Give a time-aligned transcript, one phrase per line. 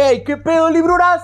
[0.00, 0.24] ¡Ey!
[0.24, 1.22] ¿Qué pedo, libruras?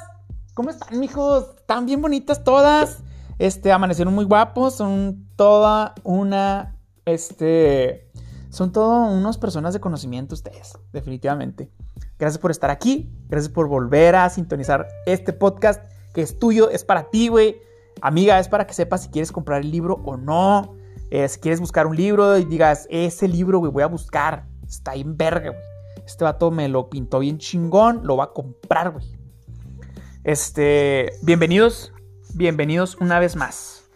[0.52, 1.54] ¿Cómo están, mijos?
[1.56, 2.98] Están bien bonitas todas.
[3.38, 4.74] Este, amanecieron muy guapos.
[4.74, 6.76] Son toda una.
[7.06, 8.10] Este.
[8.50, 11.70] Son todas unas personas de conocimiento ustedes, definitivamente.
[12.18, 13.10] Gracias por estar aquí.
[13.28, 15.82] Gracias por volver a sintonizar este podcast
[16.12, 17.56] que es tuyo, es para ti, güey.
[18.02, 20.76] Amiga, es para que sepas si quieres comprar el libro o no.
[21.10, 24.44] Eh, si quieres buscar un libro y digas, ese libro, güey, voy a buscar.
[24.66, 25.75] Está en verga, güey.
[26.06, 29.04] Este vato me lo pintó bien chingón, lo va a comprar, güey.
[30.22, 31.92] Este, bienvenidos,
[32.32, 33.90] bienvenidos una vez más.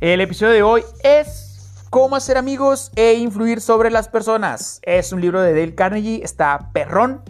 [0.00, 4.80] El episodio de hoy es Cómo hacer amigos e influir sobre las personas.
[4.82, 7.22] Es un libro de Dale Carnegie, está perrón.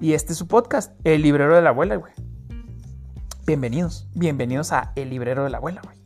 [0.00, 2.12] Y este es su podcast, El librero de la abuela, güey.
[3.44, 5.98] Bienvenidos, bienvenidos a El librero de la abuela, güey.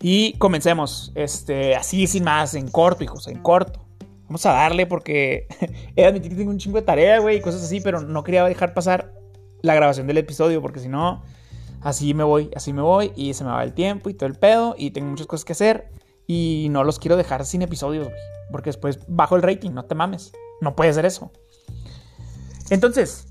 [0.00, 3.89] Y comencemos, este, así sin más, en corto, hijos, en corto.
[4.30, 5.48] Vamos a darle porque
[5.96, 8.44] he admitido que tengo un chingo de tarea, güey, y cosas así, pero no quería
[8.44, 9.12] dejar pasar
[9.60, 11.24] la grabación del episodio porque si no,
[11.80, 14.36] así me voy, así me voy y se me va el tiempo y todo el
[14.36, 15.88] pedo y tengo muchas cosas que hacer
[16.28, 18.16] y no los quiero dejar sin episodios, güey,
[18.52, 21.32] porque después bajo el rating, no te mames, no puede ser eso.
[22.70, 23.26] Entonces,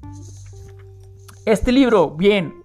[1.45, 2.55] este libro, bien,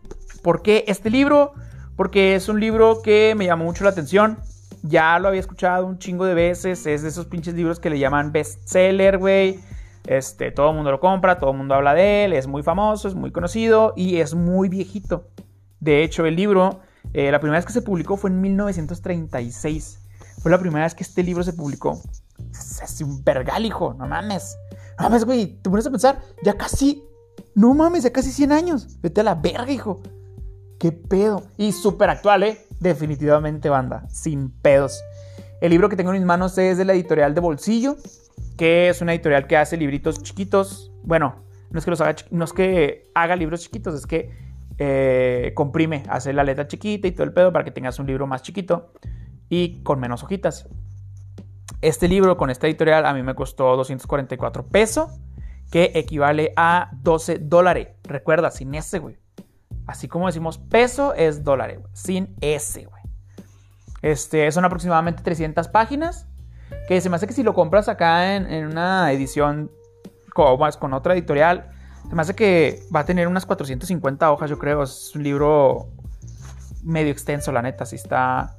[0.42, 1.52] ¿por qué este libro?
[1.94, 4.40] Porque es un libro que me llamó mucho la atención.
[4.86, 6.86] Ya lo había escuchado un chingo de veces.
[6.86, 9.58] Es de esos pinches libros que le llaman bestseller, güey.
[10.06, 12.34] Este, todo el mundo lo compra, todo el mundo habla de él.
[12.34, 15.30] Es muy famoso, es muy conocido y es muy viejito.
[15.80, 16.80] De hecho, el libro,
[17.14, 20.00] eh, la primera vez que se publicó fue en 1936.
[20.42, 22.02] Fue la primera vez que este libro se publicó.
[22.52, 23.94] Es un vergal, hijo.
[23.94, 24.58] No mames.
[24.98, 25.46] No mames, güey.
[25.62, 27.02] Te pones a pensar, ya casi.
[27.54, 29.00] No mames, ya casi 100 años.
[29.00, 30.02] Vete a la verga, hijo.
[30.78, 31.44] ¿Qué pedo?
[31.56, 32.66] Y súper actual, ¿eh?
[32.84, 35.02] Definitivamente banda, sin pedos.
[35.62, 37.96] El libro que tengo en mis manos es de la editorial de Bolsillo,
[38.58, 40.92] que es una editorial que hace libritos chiquitos.
[41.02, 44.30] Bueno, no es que, los haga, no es que haga libros chiquitos, es que
[44.76, 48.26] eh, comprime, hace la letra chiquita y todo el pedo para que tengas un libro
[48.26, 48.92] más chiquito
[49.48, 50.68] y con menos hojitas.
[51.80, 55.10] Este libro con esta editorial a mí me costó 244 pesos,
[55.70, 57.88] que equivale a 12 dólares.
[58.02, 59.23] Recuerda, sin ese, güey.
[59.86, 63.02] Así como decimos peso es dólar, sin S, güey.
[64.02, 66.26] Este, son aproximadamente 300 páginas.
[66.88, 69.70] Que se me hace que si lo compras acá en, una edición
[70.34, 71.70] con, con otra editorial,
[72.08, 74.82] se me hace que va a tener unas 450 hojas, yo creo.
[74.82, 75.88] Es un libro
[76.82, 77.86] medio extenso, la neta.
[77.86, 78.56] Si está.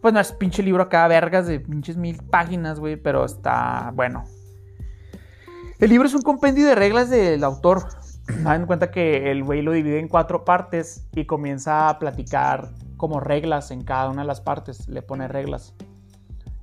[0.00, 2.96] Pues no es pinche libro acá, vergas de pinches mil páginas, güey.
[2.96, 4.24] Pero está bueno.
[5.80, 7.88] El libro es un compendio de reglas del autor.
[8.28, 12.70] Hagan en cuenta que el güey lo divide en cuatro partes y comienza a platicar
[12.96, 14.88] como reglas en cada una de las partes.
[14.88, 15.74] Le pone reglas.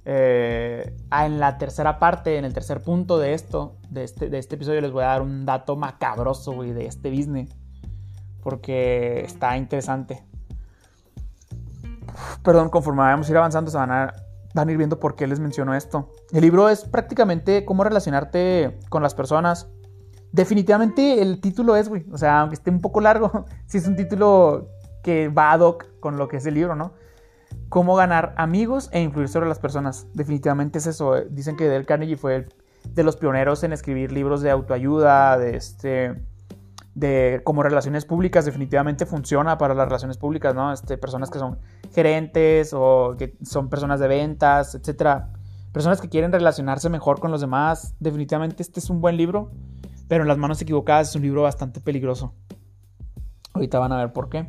[0.05, 4.39] Eh, ah, en la tercera parte, en el tercer punto de esto, de este, de
[4.39, 7.55] este episodio, les voy a dar un dato macabroso, güey, de este business.
[8.41, 10.21] Porque está interesante.
[12.43, 14.13] Perdón, conforme vamos a ir avanzando, se van a,
[14.53, 16.11] van a ir viendo por qué les menciono esto.
[16.33, 19.69] El libro es prácticamente cómo relacionarte con las personas
[20.33, 22.05] definitivamente el título es, güey.
[22.11, 24.67] O sea, aunque esté un poco largo, sí es un título
[25.01, 26.93] que va ad hoc con lo que es el libro, ¿no?
[27.69, 30.07] Cómo ganar amigos e influir sobre las personas.
[30.13, 31.15] Definitivamente es eso.
[31.29, 32.47] Dicen que Dale Carnegie fue
[32.89, 36.21] de los pioneros en escribir libros de autoayuda, de este
[36.95, 40.71] de como relaciones públicas definitivamente funciona para las relaciones públicas, ¿no?
[40.71, 41.57] Este, personas que son
[41.91, 45.31] gerentes o que son personas de ventas, etcétera.
[45.71, 47.95] Personas que quieren relacionarse mejor con los demás.
[47.99, 49.51] Definitivamente este es un buen libro.
[50.13, 52.35] Pero en las manos equivocadas es un libro bastante peligroso.
[53.53, 54.45] Ahorita van a ver por qué.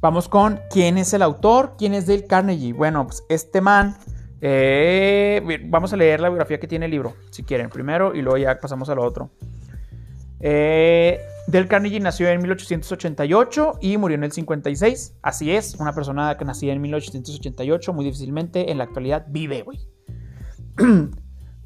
[0.00, 2.72] Vamos con quién es el autor, quién es Dale Carnegie.
[2.72, 3.96] Bueno, pues este man.
[4.40, 8.38] Eh, vamos a leer la biografía que tiene el libro, si quieren, primero y luego
[8.38, 9.32] ya pasamos a lo otro.
[10.38, 15.16] Eh, Dale Carnegie nació en 1888 y murió en el 56.
[15.20, 19.80] Así es, una persona que nacía en 1888 muy difícilmente en la actualidad vive, güey.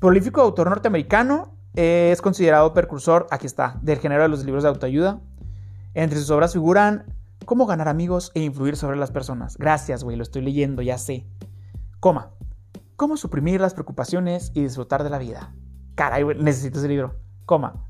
[0.00, 5.21] Prolífico autor norteamericano, es considerado precursor, aquí está, del género de los libros de autoayuda.
[5.94, 7.04] Entre sus obras figuran
[7.44, 9.59] Cómo ganar amigos e influir sobre las personas.
[9.59, 11.26] Gracias, güey, lo estoy leyendo, ya sé.
[12.00, 12.30] Coma.
[12.97, 15.54] Cómo suprimir las preocupaciones y disfrutar de la vida.
[15.94, 17.16] Caray, güey, necesito ese libro.
[17.44, 17.86] Coma.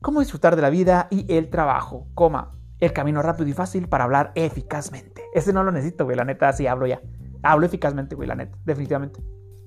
[0.00, 2.06] Cómo disfrutar de la vida y el trabajo.
[2.14, 2.52] Coma.
[2.80, 5.22] El camino rápido y fácil para hablar eficazmente.
[5.34, 7.02] Ese no lo necesito, güey, la neta, así hablo ya.
[7.42, 9.22] Hablo eficazmente, güey, la neta, definitivamente.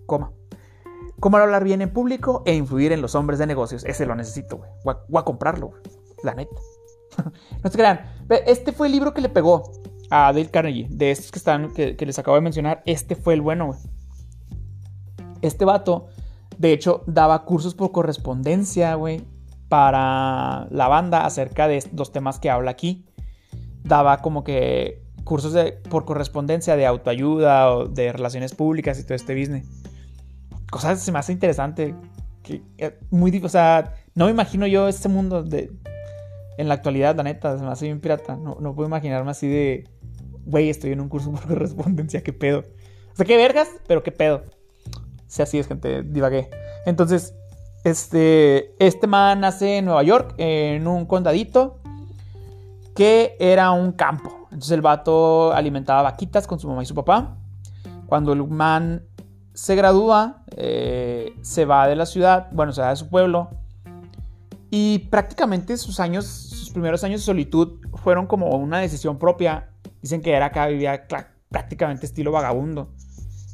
[0.08, 0.32] Coma.
[1.22, 3.86] Cómo hablar bien en público e influir en los hombres de negocios.
[3.86, 4.72] Ese lo necesito, güey.
[4.84, 5.82] Voy, a comprarlo, güey.
[6.24, 6.56] La neta.
[7.64, 8.12] no se crean.
[8.48, 9.72] Este fue el libro que le pegó
[10.10, 10.88] a Dale Carnegie.
[10.90, 12.82] De estos que están, que, les acabo de mencionar.
[12.88, 13.80] Este fue el bueno, güey.
[15.44, 16.08] Este vato,
[16.58, 19.22] de hecho, daba cursos por correspondencia, güey.
[19.70, 23.06] para la banda acerca de los temas que habla aquí.
[23.84, 29.14] Daba como que cursos de, por correspondencia de autoayuda o de relaciones públicas y todo
[29.14, 29.81] este business.
[30.72, 31.94] Cosas se me hace interesante.
[32.42, 35.72] Que, eh, muy, o sea, no me imagino yo este mundo de,
[36.58, 38.36] en la actualidad, la neta, se me hace bien pirata.
[38.36, 39.88] No, no puedo imaginarme así de,
[40.46, 42.64] güey, estoy en un curso por correspondencia, qué pedo.
[43.14, 44.44] O sea, qué vergas, pero qué pedo.
[45.28, 46.50] Sea, así es, gente, divagué.
[46.86, 47.36] Entonces,
[47.84, 51.80] este, este man nace en Nueva York, en un condadito,
[52.96, 54.42] que era un campo.
[54.46, 57.38] Entonces el vato alimentaba vaquitas con su mamá y su papá.
[58.08, 59.04] Cuando el man
[59.54, 63.50] se gradúa, eh, se va de la ciudad, bueno, se va de su pueblo.
[64.70, 69.70] Y prácticamente sus años, sus primeros años de solitud fueron como una decisión propia.
[70.02, 71.08] Dicen que era acá, vivía
[71.50, 72.94] prácticamente estilo vagabundo.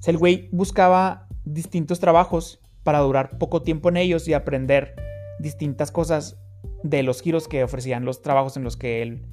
[0.05, 4.95] El güey buscaba distintos trabajos para durar poco tiempo en ellos y aprender
[5.39, 6.37] distintas cosas
[6.83, 9.25] de los giros que ofrecían los trabajos en los que él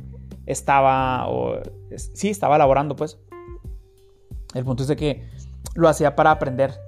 [0.46, 1.60] estaba o
[1.96, 3.18] sí estaba laborando pues
[4.54, 5.28] el punto es que
[5.74, 6.78] lo hacía para aprender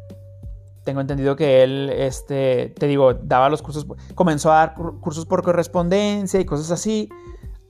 [0.85, 5.43] tengo entendido que él este te digo daba los cursos comenzó a dar cursos por
[5.43, 7.09] correspondencia y cosas así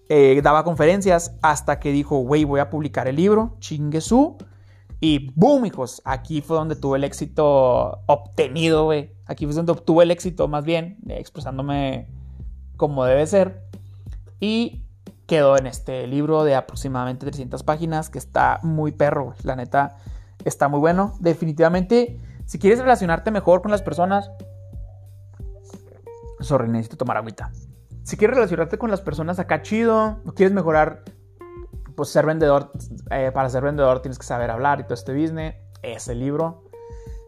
[0.08, 4.36] eh, daba conferencias hasta que dijo güey voy a publicar el libro chingue su
[5.00, 9.12] y boom, hijos, aquí fue donde tuve el éxito obtenido, güey.
[9.26, 12.08] Aquí fue donde obtuve el éxito, más bien, expresándome
[12.76, 13.62] como debe ser.
[14.40, 14.84] Y
[15.26, 19.34] quedó en este libro de aproximadamente 300 páginas, que está muy perro.
[19.42, 19.96] La neta,
[20.48, 21.14] está muy bueno.
[21.20, 24.30] Definitivamente, si quieres relacionarte mejor con las personas...
[26.40, 27.50] Sorry, necesito tomar agüita.
[28.02, 31.02] Si quieres relacionarte con las personas acá chido, o quieres mejorar
[31.96, 32.70] pues ser vendedor,
[33.10, 35.56] eh, para ser vendedor tienes que saber hablar y todo este business.
[35.82, 36.64] Ese libro.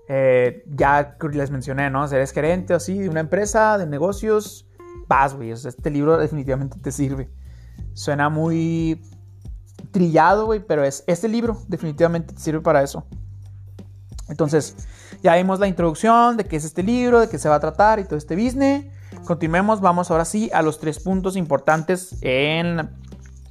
[0.08, 2.06] Eh, ya les mencioné, ¿no?
[2.06, 4.68] Si gerente o así de una empresa, de negocios,
[5.06, 5.50] vas, güey.
[5.50, 7.30] este libro definitivamente te sirve.
[7.92, 9.02] Suena muy
[9.90, 13.06] trillado, güey, pero es este libro definitivamente te sirve para eso.
[14.28, 14.76] Entonces,
[15.22, 17.98] ya vimos la introducción de qué es este libro, de qué se va a tratar
[17.98, 18.84] y todo este business.
[19.24, 22.90] Continuemos, vamos ahora sí a los tres puntos importantes en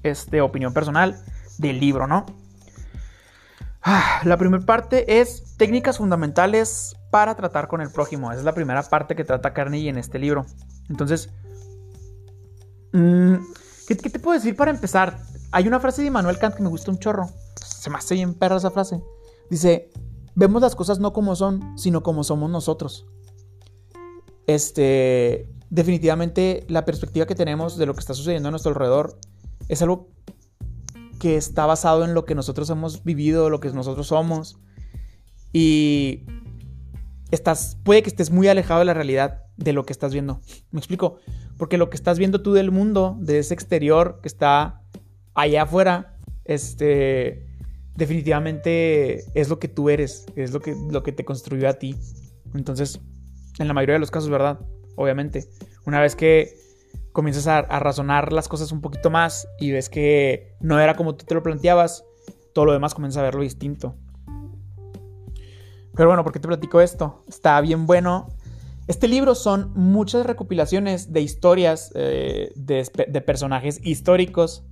[0.04, 1.20] este, opinión personal
[1.58, 2.26] del libro, ¿no?
[3.82, 8.32] Ah, la primera parte es técnicas fundamentales para tratar con el prójimo.
[8.32, 10.46] Esa es la primera parte que trata Carnegie en este libro.
[10.90, 11.30] Entonces,
[12.94, 13.36] mm,
[13.88, 15.20] ¿qué, te puedo decir para empezar?
[15.52, 17.30] Hay una frase de Immanuel Kant que me gusta un chorro.
[17.56, 19.02] Se me hace bien perra esa frase.
[19.50, 19.90] Dice,
[20.36, 23.08] vemos las cosas no como son, sino como somos nosotros.
[24.46, 29.20] Este, definitivamente la perspectiva que tenemos de lo que está sucediendo a nuestro alrededor
[29.68, 30.10] es algo
[31.20, 34.60] que está basado en lo que nosotros hemos vivido, lo que nosotros somos.
[35.54, 36.26] Y
[37.32, 40.42] estás, puede que estés muy alejado de la realidad de lo que estás viendo.
[40.72, 41.18] ¿Me explico?
[41.58, 44.82] Porque lo que estás viendo tú del mundo, de ese exterior que está
[45.38, 47.48] allá afuera, este,
[47.96, 51.96] definitivamente es lo que tú eres, es lo que, lo que te construyó a ti.
[52.56, 53.00] Entonces,
[53.60, 54.60] en la mayoría de los casos, ¿verdad?
[54.96, 55.48] Obviamente.
[55.86, 56.58] Una vez que
[57.12, 61.26] comienzas a, razonar las cosas un poquito más y ves que no era como tú
[61.26, 62.04] te lo planteabas,
[62.54, 63.96] todo lo demás comienza a verlo distinto.
[65.96, 67.24] Pero bueno, ¿por qué te platico esto?
[67.28, 68.28] Está bien bueno.
[68.88, 74.64] Este libro son muchas recopilaciones de historias eh, de, de, personajes históricos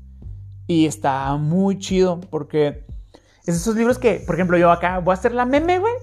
[0.68, 2.86] y está muy chido porque
[3.46, 5.94] es esos libros que, por ejemplo, yo acá voy a hacer la meme, güey.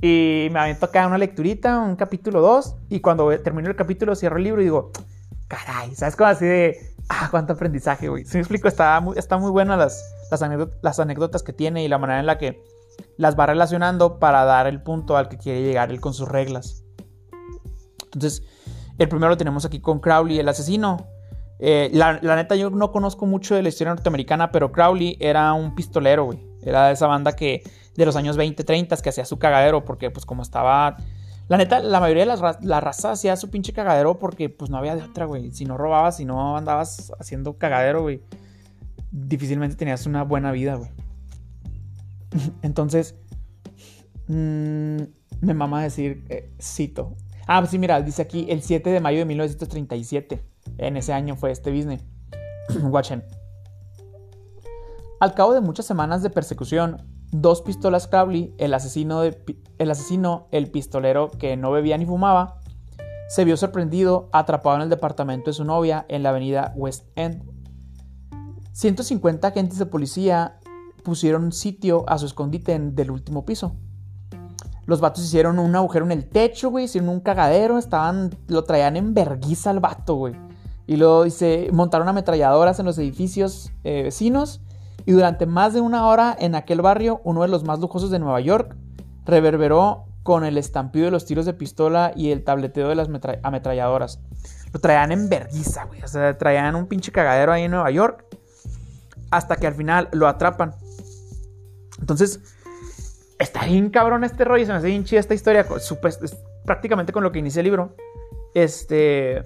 [0.00, 4.36] Y me avento acá una lecturita, un capítulo 2 y cuando termino el capítulo cierro
[4.36, 4.92] el libro y digo,
[5.48, 6.14] caray, ¿sabes?
[6.14, 8.24] Como así de, ah, cuánto aprendizaje, güey.
[8.24, 11.98] Si me explico, está muy, está muy buena las, las, anécdotas, que tiene y la
[11.98, 12.62] manera en la que
[13.16, 16.84] las va relacionando para dar el punto al que quiere llegar él con sus reglas.
[18.04, 18.42] Entonces,
[18.98, 21.08] el primero lo tenemos aquí con Crowley, el asesino.
[21.58, 25.74] Eh, la, neta, yo no conozco mucho de la historia norteamericana, pero Crowley era un
[25.74, 26.38] pistolero, güey.
[26.62, 27.62] Era de esa banda que
[27.96, 30.96] de los años 20, 30 que hacía su cagadero, porque pues como estaba
[31.48, 34.76] la neta, la mayoría de las la raza hacía su pinche cagadero porque pues no
[34.76, 35.50] había de otra, güey.
[35.50, 38.20] Si no robabas, si no andabas haciendo cagadero, güey,
[39.10, 40.90] difícilmente tenías una buena vida, güey.
[42.62, 43.14] Entonces,
[44.26, 45.02] mmm,
[45.40, 47.16] me mama decir, eh, cito.
[47.46, 50.44] Ah, pues sí, mira, dice aquí el 7 de mayo de 1937.
[50.78, 52.04] En ese año fue este business.
[52.82, 53.24] Watchen.
[55.20, 60.70] Al cabo de muchas semanas de persecución, dos pistolas Crowley, el asesino, el asesino, el
[60.70, 62.60] pistolero que no bebía ni fumaba,
[63.28, 67.42] se vio sorprendido atrapado en el departamento de su novia en la avenida West End.
[68.72, 70.60] 150 agentes de policía
[71.02, 73.74] pusieron sitio a su escondite en, del último piso.
[74.86, 78.96] Los vatos hicieron un agujero en el techo, güey, hicieron un cagadero, estaban, lo traían
[78.96, 80.47] en verguiza al vato, güey.
[80.88, 84.62] Y luego dice, montaron ametralladoras en los edificios eh, vecinos
[85.04, 88.18] y durante más de una hora en aquel barrio, uno de los más lujosos de
[88.18, 88.74] Nueva York,
[89.26, 93.08] reverberó con el estampido de los tiros de pistola y el tableteo de las
[93.42, 94.18] ametralladoras.
[94.72, 96.02] Lo traían en verguiza, güey.
[96.02, 98.24] O sea, traían un pinche cagadero ahí en Nueva York.
[99.30, 100.74] Hasta que al final lo atrapan.
[102.00, 102.40] Entonces,
[103.38, 104.64] está bien cabrón este rollo.
[104.64, 105.66] Se me hace bien chida esta historia.
[106.64, 107.94] prácticamente con lo que inicia el libro.
[108.54, 109.42] Este.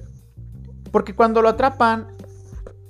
[0.92, 2.08] Porque cuando lo atrapan,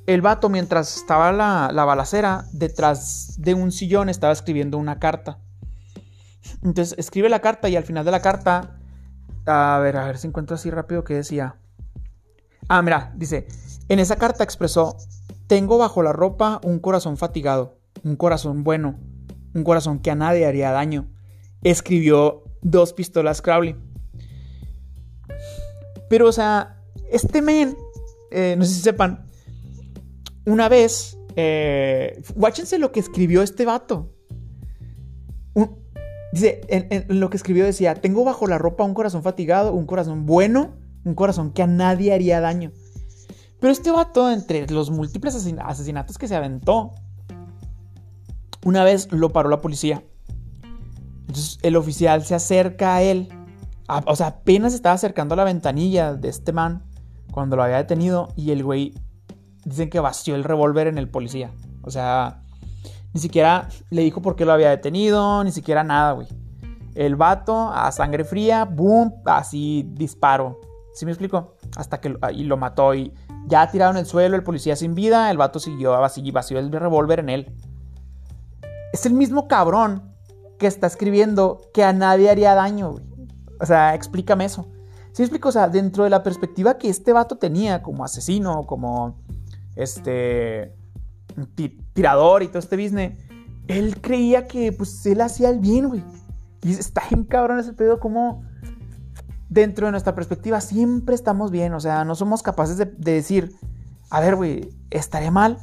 [0.06, 5.38] el vato, mientras estaba la, la balacera, detrás de un sillón estaba escribiendo una carta.
[6.62, 8.76] Entonces escribe la carta y al final de la carta,
[9.46, 11.56] a ver, a ver si encuentro así rápido que decía.
[12.68, 13.46] Ah, mira, dice,
[13.88, 14.96] en esa carta expresó,
[15.46, 18.98] tengo bajo la ropa un corazón fatigado, un corazón bueno,
[19.54, 21.08] un corazón que a nadie haría daño.
[21.62, 23.76] Escribió dos pistolas Crowley.
[26.08, 27.76] Pero, o sea, este men,
[28.32, 29.26] eh, no sé si sepan,
[30.46, 34.14] una vez, eh, guáchense lo que escribió este vato.
[36.32, 36.62] Dice,
[37.08, 40.74] lo que escribió decía, tengo bajo la ropa un corazón fatigado, un corazón bueno,
[41.04, 42.72] un corazón que a nadie haría daño.
[43.60, 46.92] Pero este vato, entre los múltiples asesinatos que se aventó,
[48.64, 50.02] una vez lo paró la policía.
[51.28, 53.28] Entonces el oficial se acerca a él.
[54.06, 56.82] o sea, apenas estaba acercando a la ventanilla de este man
[57.32, 58.94] cuando lo había detenido y el güey
[59.64, 61.50] dicen que vació el revólver en el policía.
[61.82, 62.42] O sea,
[63.12, 66.28] ni siquiera le dijo por qué lo había detenido, ni siquiera nada, güey.
[66.94, 70.60] El vato a sangre fría, boom, así disparo.
[70.94, 71.56] ¿Sí me explico?
[71.76, 73.12] Hasta que y lo mató y
[73.46, 77.20] ya tirado en el suelo, el policía sin vida, el vato siguió, vació el revólver
[77.20, 77.56] en él.
[78.92, 80.14] Es el mismo cabrón
[80.58, 83.04] que está escribiendo que a nadie haría daño, güey.
[83.58, 84.68] O sea, explícame eso.
[85.12, 85.50] ¿Sí explico?
[85.50, 89.16] O sea, dentro de la perspectiva que este vato tenía como asesino, como
[89.76, 90.74] este
[91.92, 93.18] tirador y todo este business,
[93.68, 96.02] él creía que pues él hacía el bien, güey.
[96.62, 98.42] Y está bien cabrón ese pedo como
[99.48, 103.54] dentro de nuestra perspectiva siempre estamos bien, o sea, no somos capaces de, decir,
[104.08, 105.58] a ver, güey, estaré mal.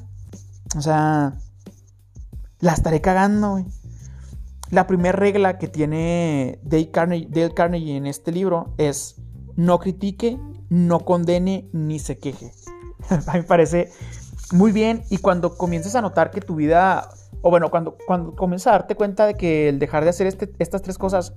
[0.77, 1.33] O sea,
[2.59, 3.65] la estaré cagando, güey.
[4.69, 9.15] La primera regla que tiene Dale Carnegie en este libro es
[9.59, 10.39] no critique,
[10.69, 12.53] no condene ni se queje.
[13.09, 13.91] a mí me parece
[14.53, 17.09] muy bien y cuando comiences a notar que tu vida,
[17.41, 20.49] o bueno, cuando, cuando comienzas a darte cuenta de que el dejar de hacer este,
[20.59, 21.33] estas tres cosas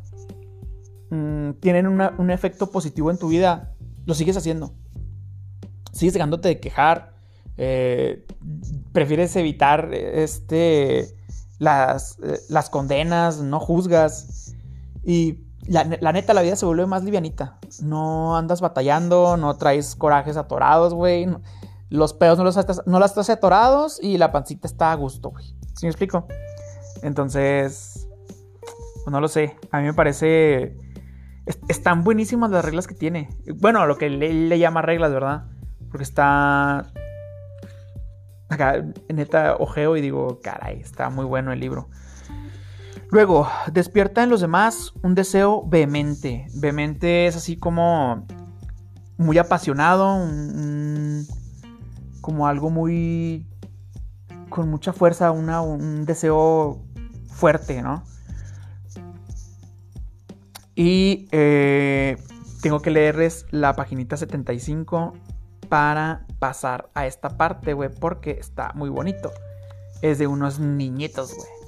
[1.10, 3.74] mm, tienen un efecto positivo en tu vida,
[4.06, 4.72] lo sigues haciendo.
[5.92, 7.14] Sigues dejándote de quejar,
[7.56, 8.24] eh,
[8.92, 11.08] prefieres evitar este,
[11.58, 14.54] las, eh, las condenas, no juzgas
[15.04, 17.58] y la, la, neta, la vida se vuelve más livianita.
[17.82, 21.28] No andas batallando, no traes corajes atorados, güey.
[21.88, 25.44] Los pedos no los, no los estás atorados y la pancita está a gusto, güey.
[25.74, 26.26] ¿Sí me explico?
[27.02, 28.08] Entonces,
[29.04, 29.56] pues no lo sé.
[29.70, 30.76] A mí me parece...
[31.68, 33.28] están buenísimas las reglas que tiene.
[33.56, 35.44] Bueno, lo que le, le llama reglas, ¿verdad?
[35.90, 36.92] Porque está...
[38.48, 41.88] Acá, neta, ojeo y digo, caray, está muy bueno el libro.
[43.12, 46.46] Luego, despierta en los demás un deseo vehemente.
[46.54, 48.26] Vehemente es así como
[49.18, 50.18] muy apasionado,
[52.22, 53.46] como algo muy...
[54.48, 56.82] con mucha fuerza, un deseo
[57.28, 58.02] fuerte, ¿no?
[60.74, 62.16] Y eh,
[62.62, 65.12] tengo que leerles la paginita 75
[65.68, 69.32] para pasar a esta parte, güey, porque está muy bonito.
[70.00, 71.61] Es de unos niñitos, güey.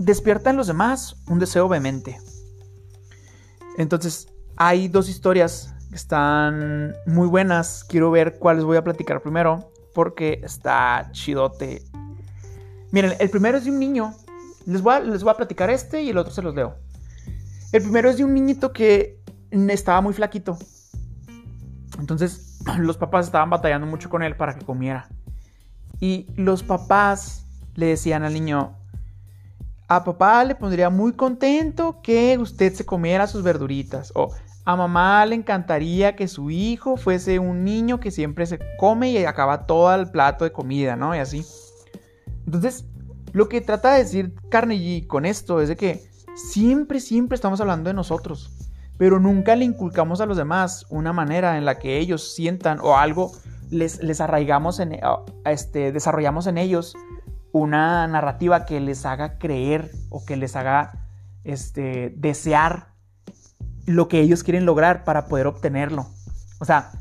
[0.00, 2.18] Despierta en los demás un deseo vehemente.
[3.76, 7.84] Entonces, hay dos historias están muy buenas.
[7.84, 9.70] Quiero ver cuáles voy a platicar primero.
[9.94, 11.82] Porque está chidote.
[12.92, 14.14] Miren, el primero es de un niño.
[14.64, 16.76] Les voy, a, les voy a platicar este y el otro se los leo.
[17.72, 20.58] El primero es de un niñito que estaba muy flaquito.
[21.98, 25.08] Entonces los papás estaban batallando mucho con él para que comiera.
[26.00, 28.79] Y los papás le decían al niño,
[29.90, 34.12] a papá le pondría muy contento que usted se comiera sus verduritas.
[34.14, 34.32] O
[34.64, 39.24] a mamá le encantaría que su hijo fuese un niño que siempre se come y
[39.24, 41.12] acaba todo el plato de comida, ¿no?
[41.12, 41.44] Y así.
[42.46, 42.84] Entonces,
[43.32, 47.90] lo que trata de decir Carnegie con esto es de que siempre, siempre estamos hablando
[47.90, 52.32] de nosotros, pero nunca le inculcamos a los demás una manera en la que ellos
[52.32, 53.32] sientan o algo
[53.70, 55.00] les, arraigamos en,
[55.46, 56.94] este, desarrollamos en ellos
[57.52, 61.06] una narrativa que les haga creer o que les haga
[61.44, 62.88] este, desear
[63.86, 66.06] lo que ellos quieren lograr para poder obtenerlo.
[66.60, 66.92] O sea,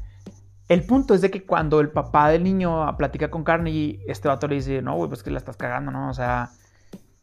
[0.69, 4.47] el punto es de que cuando el papá del niño platica con Carnegie, este vato
[4.47, 6.09] le dice, no, güey, pues que la estás cagando, ¿no?
[6.09, 6.51] O sea,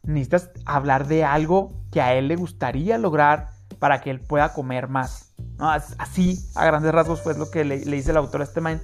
[0.03, 4.87] necesitas hablar de algo que a él le gustaría lograr para que él pueda comer
[4.87, 5.33] más.
[5.57, 5.69] ¿no?
[5.69, 8.81] Así, a grandes rasgos, fue lo que le, dice el autor a este man.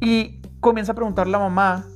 [0.00, 1.86] Y comienza a preguntarle a la mamá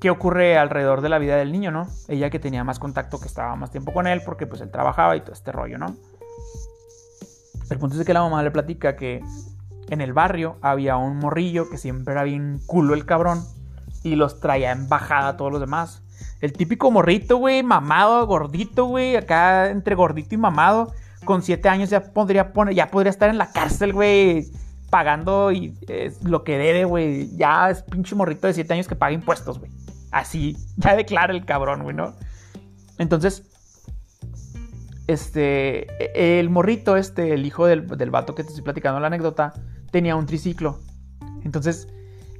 [0.00, 1.88] qué ocurre alrededor de la vida del niño, ¿no?
[2.08, 5.16] Ella que tenía más contacto, que estaba más tiempo con él, porque pues él trabajaba
[5.16, 5.96] y todo este rollo, ¿no?
[7.70, 9.24] El punto es que la mamá le platica que
[9.88, 13.42] en el barrio había un morrillo que siempre era bien culo el cabrón
[14.02, 16.02] y los traía en bajada a todos los demás.
[16.40, 20.92] El típico morrito, güey, mamado, gordito, güey, acá entre gordito y mamado,
[21.24, 24.46] con siete años ya podría poner, ya podría estar en la cárcel, güey,
[24.94, 25.76] pagando y,
[26.22, 27.36] lo que debe, güey.
[27.36, 29.72] Ya es pinche morrito de siete años que paga impuestos, güey.
[30.12, 32.14] Así, ya declara el cabrón, güey, ¿no?
[32.98, 33.42] Entonces,
[35.08, 39.52] este, el morrito, este, el hijo del, del vato que te estoy platicando la anécdota,
[39.90, 40.78] tenía un triciclo.
[41.42, 41.88] Entonces,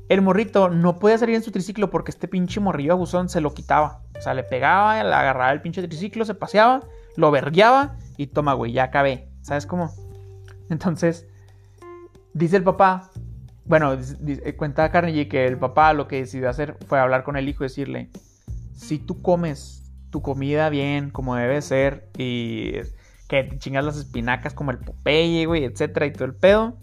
[0.09, 3.53] el morrito no podía salir en su triciclo porque este pinche morrillo abusón se lo
[3.53, 4.03] quitaba.
[4.17, 6.85] O sea, le pegaba, le agarraba el pinche triciclo, se paseaba,
[7.17, 9.29] lo vergueaba y toma, güey, ya acabé.
[9.43, 9.93] ¿Sabes cómo?
[10.71, 11.27] Entonces,
[12.35, 13.11] dice el papá,
[13.65, 17.49] bueno, eh, cuenta Carnegie que el papá lo que decidió hacer fue hablar con el
[17.49, 18.11] hijo y decirle,
[18.75, 22.73] si tú comes tu comida bien, como debe ser, y
[23.29, 26.77] que te chingas las espinacas como el Popeye, güey, etcétera, y todo el pedo,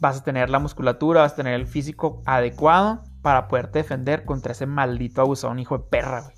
[0.00, 4.52] vas a tener la musculatura, vas a tener el físico adecuado para poderte defender contra
[4.52, 6.34] ese maldito un hijo de perra, güey.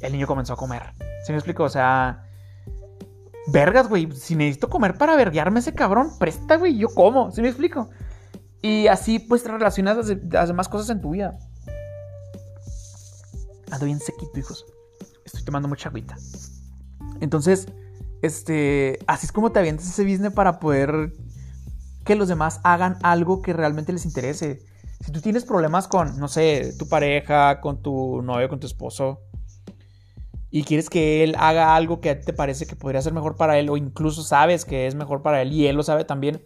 [0.00, 0.94] El niño comenzó a comer.
[1.24, 1.64] ¿Sí me explico?
[1.64, 2.24] O sea,
[3.50, 4.10] vergas, güey.
[4.12, 6.76] Si necesito comer para verguearme ese cabrón, presta, güey.
[6.76, 7.30] Yo como.
[7.30, 7.90] ¿Sí me explico?
[8.62, 11.38] Y así, pues, relacionas las, demás cosas en tu vida.
[13.70, 14.66] Ando bien sequito, hijos.
[15.24, 16.16] Estoy tomando mucha agüita.
[17.20, 17.66] Entonces,
[18.22, 21.12] este, así es como te avientas ese business para poder
[22.04, 24.62] que los demás hagan algo que realmente les interese.
[25.00, 29.20] Si tú tienes problemas con, no sé, tu pareja, con tu novio, con tu esposo,
[30.50, 33.70] y quieres que él haga algo que te parece que podría ser mejor para él,
[33.70, 36.42] o incluso sabes que es mejor para él y él lo sabe también,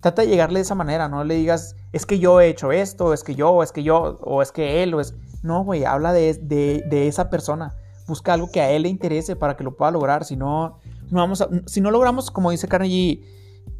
[0.00, 3.12] trata de llegarle de esa manera, no le digas, es que yo he hecho esto,
[3.12, 5.14] es que yo, es que yo, o es que él, o es...
[5.42, 7.74] No, güey, habla de, de, esa persona.
[8.06, 10.24] Busca algo que a él le interese para que lo pueda lograr.
[10.24, 10.78] Si no,
[11.10, 13.22] no vamos a, si no logramos, como dice Carnegie,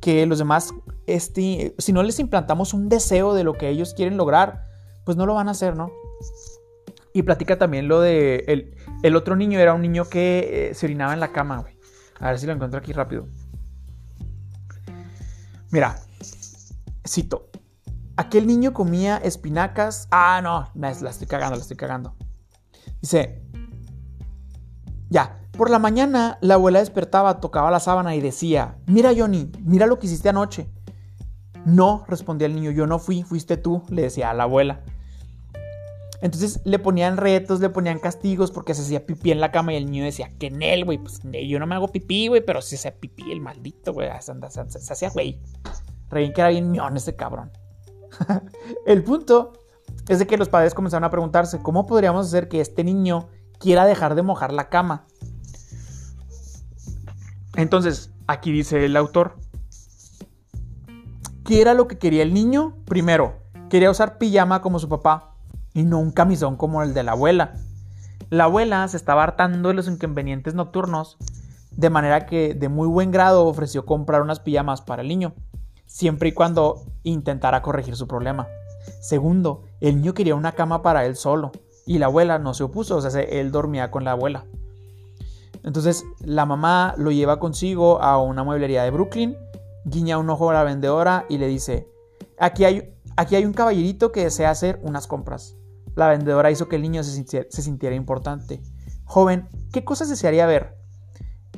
[0.00, 0.72] que los demás,
[1.06, 4.64] este, si no les implantamos un deseo de lo que ellos quieren lograr,
[5.04, 5.90] pues no lo van a hacer, ¿no?
[7.12, 11.12] Y platica también lo de el, otro niño, era un niño que eh, se orinaba
[11.12, 11.76] en la cama, güey.
[12.20, 13.26] A ver si lo encuentro aquí rápido.
[15.70, 15.98] Mira,
[17.06, 17.50] cito.
[18.16, 20.06] Aquel niño comía espinacas.
[20.10, 22.14] Ah, no, la estoy cagando, la estoy cagando.
[23.00, 23.42] Dice,
[25.08, 29.86] ya, por la mañana, la abuela despertaba, tocaba la sábana y decía, mira Johnny, mira
[29.86, 30.70] lo que hiciste anoche.
[31.64, 34.82] No, respondía el niño, yo no fui, fuiste tú, le decía a la abuela.
[36.22, 39.76] Entonces le ponían retos, le ponían castigos porque se hacía pipí en la cama y
[39.76, 42.60] el niño decía, que en él, güey, pues yo no me hago pipí, güey, pero
[42.60, 45.40] si se hacía pipí el maldito, güey, se, hacía, güey.
[46.10, 47.50] Reín que era bien mión ese cabrón.
[48.86, 49.52] el punto
[50.08, 53.28] es de que los padres comenzaron a preguntarse, ¿cómo podríamos hacer que este niño
[53.58, 55.06] quiera dejar de mojar la cama?
[57.56, 59.36] Entonces, aquí dice el autor,
[61.44, 62.76] ¿qué era lo que quería el niño?
[62.84, 63.36] Primero,
[63.70, 65.30] quería usar pijama como su papá
[65.74, 67.54] y no un camisón como el de la abuela.
[68.28, 71.16] La abuela se estaba hartando de los inconvenientes nocturnos,
[71.72, 75.34] de manera que de muy buen grado ofreció comprar unas pijamas para el niño,
[75.86, 78.48] siempre y cuando intentara corregir su problema.
[79.00, 81.52] Segundo, el niño quería una cama para él solo,
[81.86, 84.44] y la abuela no se opuso, o sea, él dormía con la abuela.
[85.64, 89.36] Entonces la mamá lo lleva consigo a una mueblería de Brooklyn,
[89.84, 91.88] guiña un ojo a la vendedora y le dice,
[92.38, 95.56] aquí hay, aquí hay un caballerito que desea hacer unas compras.
[96.00, 97.12] La vendedora hizo que el niño se
[97.50, 98.62] sintiera, importante.
[99.04, 100.78] Joven, ¿qué cosas desearía ver?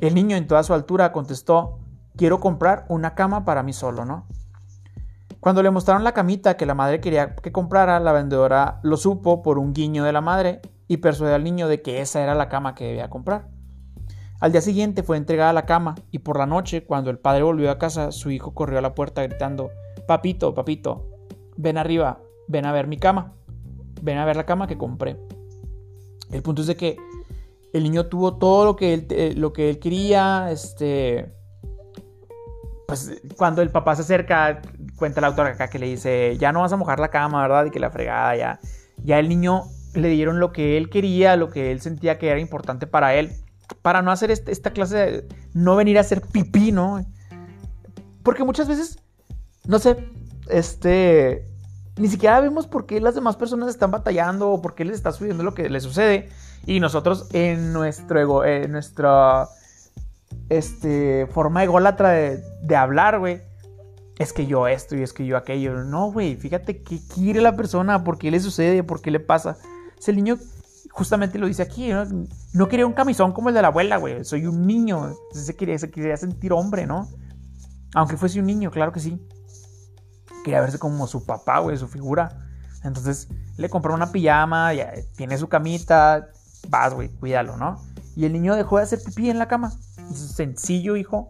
[0.01, 1.79] El niño en toda su altura contestó,
[2.17, 4.27] quiero comprar una cama para mí solo, ¿no?
[5.39, 9.41] Cuando le mostraron la camita que la madre quería que comprara, la vendedora lo supo
[9.43, 12.49] por un guiño de la madre y persuadió al niño de que esa era la
[12.49, 13.47] cama que debía comprar.
[14.41, 17.71] Al día siguiente fue entregada la cama y por la noche, cuando el padre volvió
[17.71, 19.69] a casa, su hijo corrió a la puerta gritando,
[20.05, 21.07] Papito, papito,
[21.55, 23.35] ven arriba, ven a ver mi cama,
[24.03, 25.17] ven a ver la cama que compré.
[26.31, 26.97] El punto es de que
[27.73, 31.33] el niño tuvo todo lo que él, eh, lo que él quería, este...
[32.85, 34.61] Pues cuando el papá se acerca,
[34.97, 37.65] cuenta el autor acá que le dice, ya no vas a mojar la cama, ¿verdad?
[37.65, 38.59] Y que la fregada ya...
[39.03, 39.63] Ya el niño
[39.95, 43.31] le dieron lo que él quería, lo que él sentía que era importante para él,
[43.81, 47.05] para no hacer este, esta clase de, no venir a hacer pipí, ¿no?
[48.21, 48.99] Porque muchas veces,
[49.65, 50.07] no sé,
[50.49, 51.52] este,
[51.97, 55.11] ni siquiera vemos por qué las demás personas están batallando o por qué les está
[55.11, 56.29] sucediendo lo que les sucede.
[56.65, 59.47] Y nosotros en nuestro ego, en nuestra
[60.49, 63.41] este, forma ególatra de, hablar, güey,
[64.17, 65.83] es que yo esto y es que yo aquello.
[65.83, 69.57] No, güey, fíjate qué quiere la persona, por qué le sucede, por qué le pasa.
[70.07, 70.37] el niño
[70.89, 72.05] justamente lo dice aquí, ¿no?
[72.53, 74.23] no quería un camisón como el de la abuela, güey.
[74.23, 75.13] Soy un niño.
[75.31, 77.07] Se quería, se quería sentir hombre, ¿no?
[77.93, 79.19] Aunque fuese un niño, claro que sí.
[80.43, 82.47] Quería verse como su papá, güey, su figura.
[82.83, 86.29] Entonces le compró una pijama, ya tiene su camita.
[86.69, 87.81] Vas, güey, cuídalo, ¿no?
[88.15, 89.71] Y el niño dejó de hacer pipí en la cama.
[90.13, 91.29] sencillo, hijo.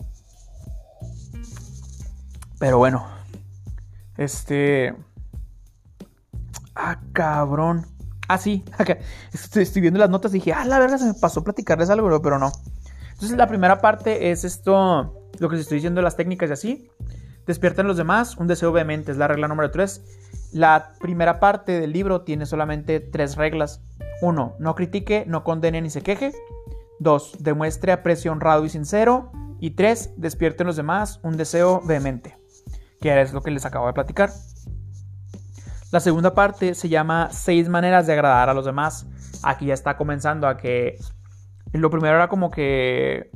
[2.59, 3.05] Pero bueno.
[4.17, 4.95] Este.
[6.75, 7.87] Ah, cabrón.
[8.27, 8.63] Ah, sí.
[9.33, 12.39] Estoy, viendo las notas y dije, ah, la verdad se me pasó platicarles algo, pero
[12.39, 12.51] no.
[13.11, 16.89] Entonces, la primera parte es esto, lo que les estoy diciendo, las técnicas y así.
[17.45, 20.49] Despiertan los demás, un deseo obviamente es la regla número 3.
[20.53, 23.81] La primera parte del libro tiene solamente tres reglas.
[24.21, 26.31] Uno, No critique, no condene ni se queje.
[26.99, 29.31] Dos, Demuestre aprecio honrado y sincero.
[29.59, 32.37] Y tres, Despierten los demás, un deseo vehemente.
[33.01, 34.31] Que es lo que les acabo de platicar.
[35.91, 39.05] La segunda parte se llama Seis maneras de agradar a los demás.
[39.43, 40.97] Aquí ya está comenzando a que
[41.73, 43.31] lo primero era como que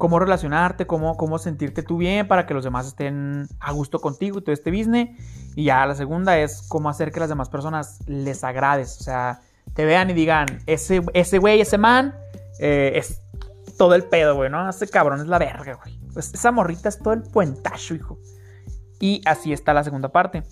[0.00, 4.38] cómo relacionarte, cómo, cómo sentirte tú bien para que los demás estén a gusto contigo
[4.38, 5.10] y todo este business.
[5.54, 8.98] Y ya la segunda es cómo hacer que las demás personas les agrades.
[8.98, 9.40] O sea,
[9.74, 12.14] te vean y digan, ese, ese güey, ese man,
[12.58, 13.20] eh, es
[13.76, 14.68] todo el pedo, güey, ¿no?
[14.68, 16.00] Ese cabrón es la verga, güey.
[16.12, 18.18] Pues esa morrita es todo el puentacho, hijo.
[18.98, 20.42] Y así está la segunda parte.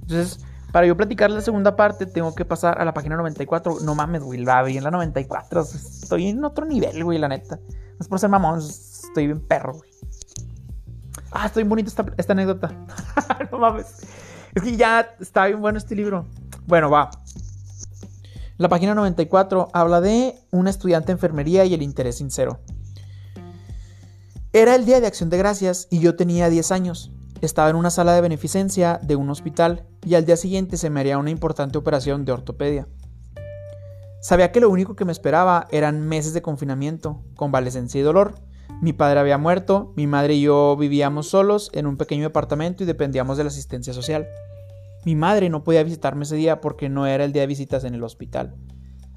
[0.00, 3.78] Entonces, para yo platicar la segunda parte, tengo que pasar a la página 94.
[3.82, 5.60] No mames, güey, la vi en la 94.
[5.60, 7.56] Estoy en otro nivel, güey, la neta.
[7.56, 8.62] No es por ser mamón,
[9.04, 9.90] estoy bien perro, güey.
[11.30, 12.70] Ah, estoy bonito esta, anécdota.
[13.52, 13.86] no mames.
[14.54, 16.26] Es que ya está bien bueno este libro.
[16.66, 17.10] Bueno, va.
[18.58, 22.60] La página 94 habla de una estudiante de enfermería y el interés sincero.
[24.52, 27.12] Era el día de acción de gracias y yo tenía 10 años.
[27.40, 31.00] Estaba en una sala de beneficencia de un hospital y al día siguiente se me
[31.00, 32.86] haría una importante operación de ortopedia.
[34.20, 38.34] Sabía que lo único que me esperaba eran meses de confinamiento, convalecencia y dolor.
[38.80, 42.86] Mi padre había muerto, mi madre y yo vivíamos solos en un pequeño departamento y
[42.86, 44.26] dependíamos de la asistencia social.
[45.04, 47.94] Mi madre no podía visitarme ese día porque no era el día de visitas en
[47.94, 48.56] el hospital.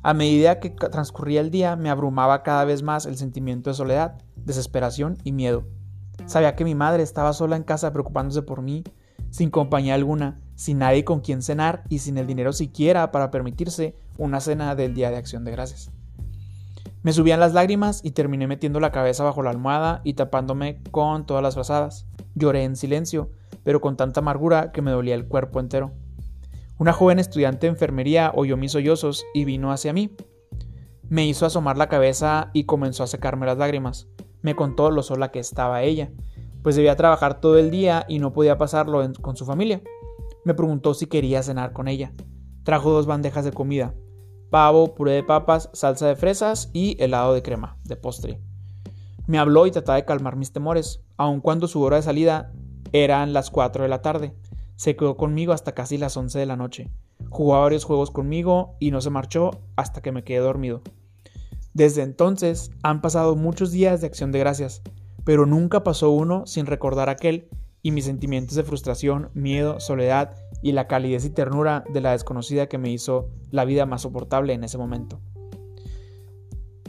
[0.03, 4.19] A medida que transcurría el día me abrumaba cada vez más el sentimiento de soledad,
[4.35, 5.65] desesperación y miedo.
[6.27, 8.83] Sabía que mi madre estaba sola en casa preocupándose por mí,
[9.31, 13.95] sin compañía alguna, sin nadie con quien cenar y sin el dinero siquiera para permitirse
[14.17, 15.91] una cena del Día de Acción de Gracias.
[17.05, 21.27] Me subían las lágrimas y terminé metiendo la cabeza bajo la almohada y tapándome con
[21.27, 22.07] todas las frazadas.
[22.33, 23.29] Lloré en silencio,
[23.63, 25.91] pero con tanta amargura que me dolía el cuerpo entero.
[26.79, 30.15] Una joven estudiante de enfermería oyó mis sollozos y vino hacia mí.
[31.07, 34.07] Me hizo asomar la cabeza y comenzó a secarme las lágrimas
[34.45, 36.11] me contó lo sola que estaba ella,
[36.61, 39.81] pues debía trabajar todo el día y no podía pasarlo con su familia.
[40.43, 42.13] Me preguntó si quería cenar con ella.
[42.63, 43.95] Trajo dos bandejas de comida,
[44.55, 48.39] pavo, puré de papas, salsa de fresas y helado de crema, de postre.
[49.27, 52.53] Me habló y trataba de calmar mis temores, aun cuando su hora de salida
[52.93, 54.33] eran las 4 de la tarde.
[54.77, 56.89] Se quedó conmigo hasta casi las 11 de la noche.
[57.29, 60.83] Jugó varios juegos conmigo y no se marchó hasta que me quedé dormido.
[61.73, 64.83] Desde entonces han pasado muchos días de acción de gracias,
[65.25, 67.49] pero nunca pasó uno sin recordar aquel
[67.81, 72.65] y mis sentimientos de frustración, miedo, soledad y la calidez y ternura de la desconocida
[72.65, 75.21] que me hizo la vida más soportable en ese momento.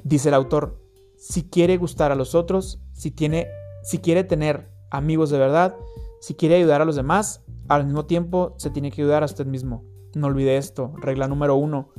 [0.02, 0.80] Dice el autor,
[1.18, 3.48] si quiere gustar a los otros, si, tiene,
[3.82, 5.76] si quiere tener amigos de verdad,
[6.22, 9.44] si quiere ayudar a los demás, al mismo tiempo se tiene que ayudar a usted
[9.44, 9.84] mismo.
[10.14, 11.90] No olvide esto, regla número uno,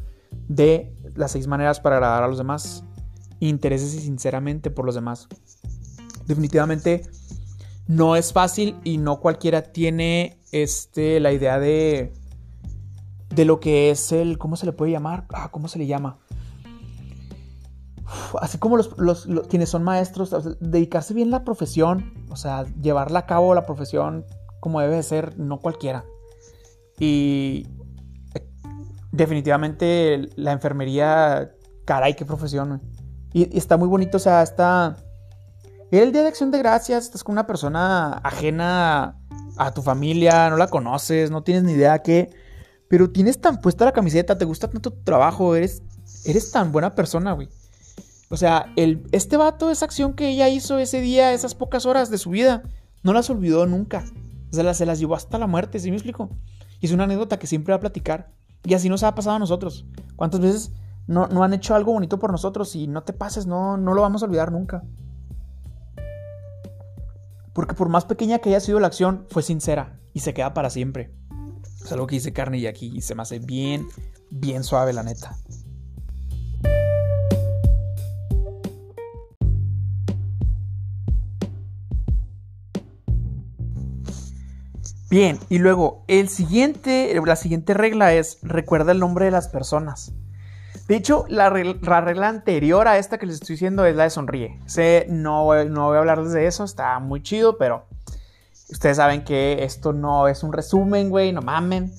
[0.47, 2.85] de las seis maneras para agradar a los demás.
[3.39, 5.27] Interésese sinceramente por los demás.
[6.25, 7.03] Definitivamente
[7.87, 12.13] no es fácil y no cualquiera tiene este, la idea de,
[13.29, 15.25] de lo que es el, ¿cómo se le puede llamar?
[15.33, 16.19] Ah, ¿Cómo se le llama?
[18.39, 23.25] así como los, los, quienes son maestros, dedicarse bien la profesión, o sea, llevarla a
[23.25, 24.25] cabo la profesión
[24.59, 26.05] como debe ser, no cualquiera.
[26.99, 27.67] Y
[29.11, 31.51] definitivamente la enfermería,
[31.85, 32.81] caray, qué profesión.
[33.33, 34.97] Y, está muy bonito, o sea, está...
[35.89, 39.17] El día de acción de gracias, estás con una persona ajena
[39.55, 42.29] a tu familia, no la conoces, no tienes ni idea qué,
[42.89, 45.81] pero tienes tan puesta la camiseta, te gusta tanto tu trabajo, eres,
[46.25, 47.47] eres tan buena persona, güey.
[48.29, 52.09] O sea, el, este vato, esa acción que ella hizo ese día, esas pocas horas
[52.09, 52.63] de su vida,
[53.01, 54.03] no las olvidó nunca.
[54.51, 56.29] Se las, se las llevó hasta la muerte, ¿sí me explico?
[56.81, 58.33] Y es una anécdota que siempre va a platicar.
[58.65, 59.85] Y así nos ha pasado a nosotros.
[60.17, 60.73] ¿Cuántas veces
[61.07, 64.01] no, no han hecho algo bonito por nosotros y no te pases, no, no lo
[64.01, 64.83] vamos a olvidar nunca?
[67.57, 70.69] Porque por más pequeña que haya sido la acción, fue sincera y se queda para
[70.69, 71.11] siempre.
[71.83, 73.87] Es algo que dice Carney aquí y se me hace bien,
[74.29, 75.35] bien suave la neta.
[85.09, 90.13] Bien, y luego el siguiente, la siguiente regla es recuerda el nombre de las personas.
[90.87, 94.59] De hecho, la, regla anterior a esta que les estoy diciendo es la de sonríe.
[94.65, 97.85] Sé, no, no voy a hablarles de eso, está muy chido, pero
[98.69, 101.91] ustedes saben que esto no es un resumen, güey, no mamen.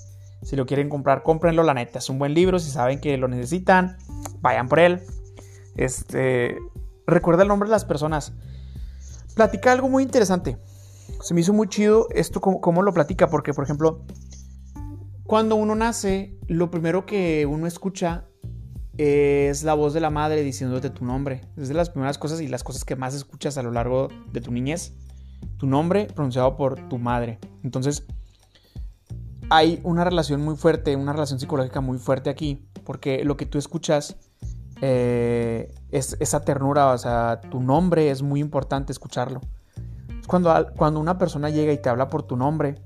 [0.42, 3.28] Si lo quieren comprar, cómprenlo, la neta, es un buen libro, si saben que lo
[3.28, 3.98] necesitan,
[4.40, 5.02] vayan por él.
[5.76, 6.56] Este,
[7.06, 8.32] recuerda el nombre de las personas.
[9.34, 10.58] Platica algo muy interesante
[11.20, 14.04] se me hizo muy chido esto, cómo, lo platica, porque, por ejemplo,
[15.24, 18.24] cuando uno nace, lo primero que uno escucha
[18.98, 21.40] es la voz de la madre diciéndote tu nombre.
[21.56, 24.40] Es de las primeras cosas y las cosas que más escuchas a lo largo de
[24.40, 24.92] tu niñez.
[25.56, 27.38] Tu nombre pronunciado por tu madre.
[27.62, 28.04] Entonces,
[29.50, 33.56] hay una relación muy fuerte, una relación psicológica muy fuerte aquí, porque lo que tú
[33.56, 34.16] escuchas
[34.82, 39.40] eh, es esa ternura, o sea, tu nombre es muy importante escucharlo
[40.28, 42.76] cuando, cuando una persona llega y te habla por tu nombre,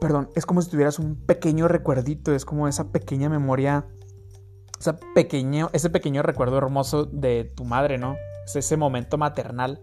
[0.00, 3.86] perdón, es como si tuvieras un pequeño recuerdito, es como esa pequeña memoria,
[4.80, 8.16] esa pequeño, ese pequeño recuerdo hermoso de tu madre, ¿no?
[8.46, 9.80] Es ese momento maternal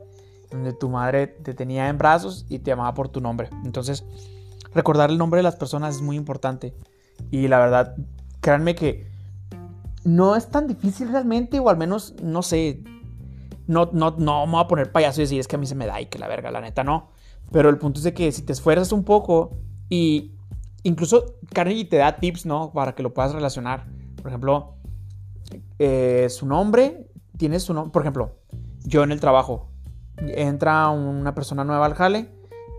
[0.51, 3.49] donde tu madre te tenía en brazos y te llamaba por tu nombre.
[3.63, 4.03] Entonces,
[4.73, 6.73] recordar el nombre de las personas es muy importante.
[7.31, 7.95] Y la verdad,
[8.41, 9.07] créanme que
[10.03, 12.83] no es tan difícil realmente, o al menos, no sé,
[13.67, 15.75] no, no, no me voy a poner payaso y decir es que a mí se
[15.75, 17.10] me da y que la verga, la neta no.
[17.51, 19.57] Pero el punto es de que si te esfuerzas un poco
[19.89, 20.33] y
[20.83, 22.71] incluso Carnegie te da tips, ¿no?
[22.71, 23.86] Para que lo puedas relacionar.
[24.15, 24.77] Por ejemplo,
[25.80, 28.32] eh, su nombre, tienes su nombre, por ejemplo,
[28.84, 29.70] yo en el trabajo,
[30.18, 32.32] entra una persona nueva al jale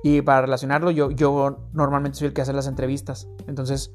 [0.02, 3.28] y para relacionarlo yo, yo normalmente soy el que hace las entrevistas.
[3.46, 3.92] Entonces,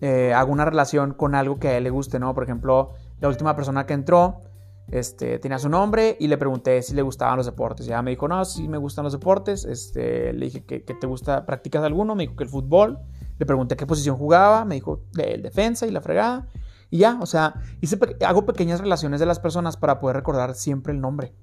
[0.00, 2.34] eh, hago una relación con algo que a él le guste, ¿no?
[2.34, 4.40] Por ejemplo, la última persona que entró
[4.88, 7.86] este, tenía su nombre y le pregunté si le gustaban los deportes.
[7.86, 9.64] Ya me dijo, no, sí me gustan los deportes.
[9.64, 12.14] Este, le dije que, te gusta, practicas alguno.
[12.14, 12.98] Me dijo que el fútbol.
[13.38, 14.64] Le pregunté qué posición jugaba.
[14.64, 16.48] Me dijo el defensa y la fregada.
[16.94, 20.92] Y ya, o sea, hice, hago pequeñas relaciones de las personas para poder recordar siempre
[20.92, 21.34] el nombre.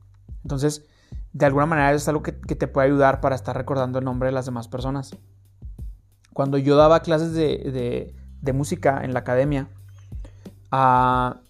[0.44, 0.86] Entonces,
[1.34, 4.32] de alguna manera es algo que, te puede ayudar para estar recordando el nombre de
[4.32, 5.18] las demás personas.
[6.32, 9.68] Cuando yo daba clases de, de, música en la academia,
[10.72, 11.42] a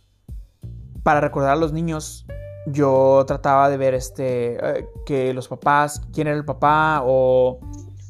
[1.03, 2.25] para recordar a los niños,
[2.65, 7.59] yo trataba de ver este, eh, que los papás, quién era el papá o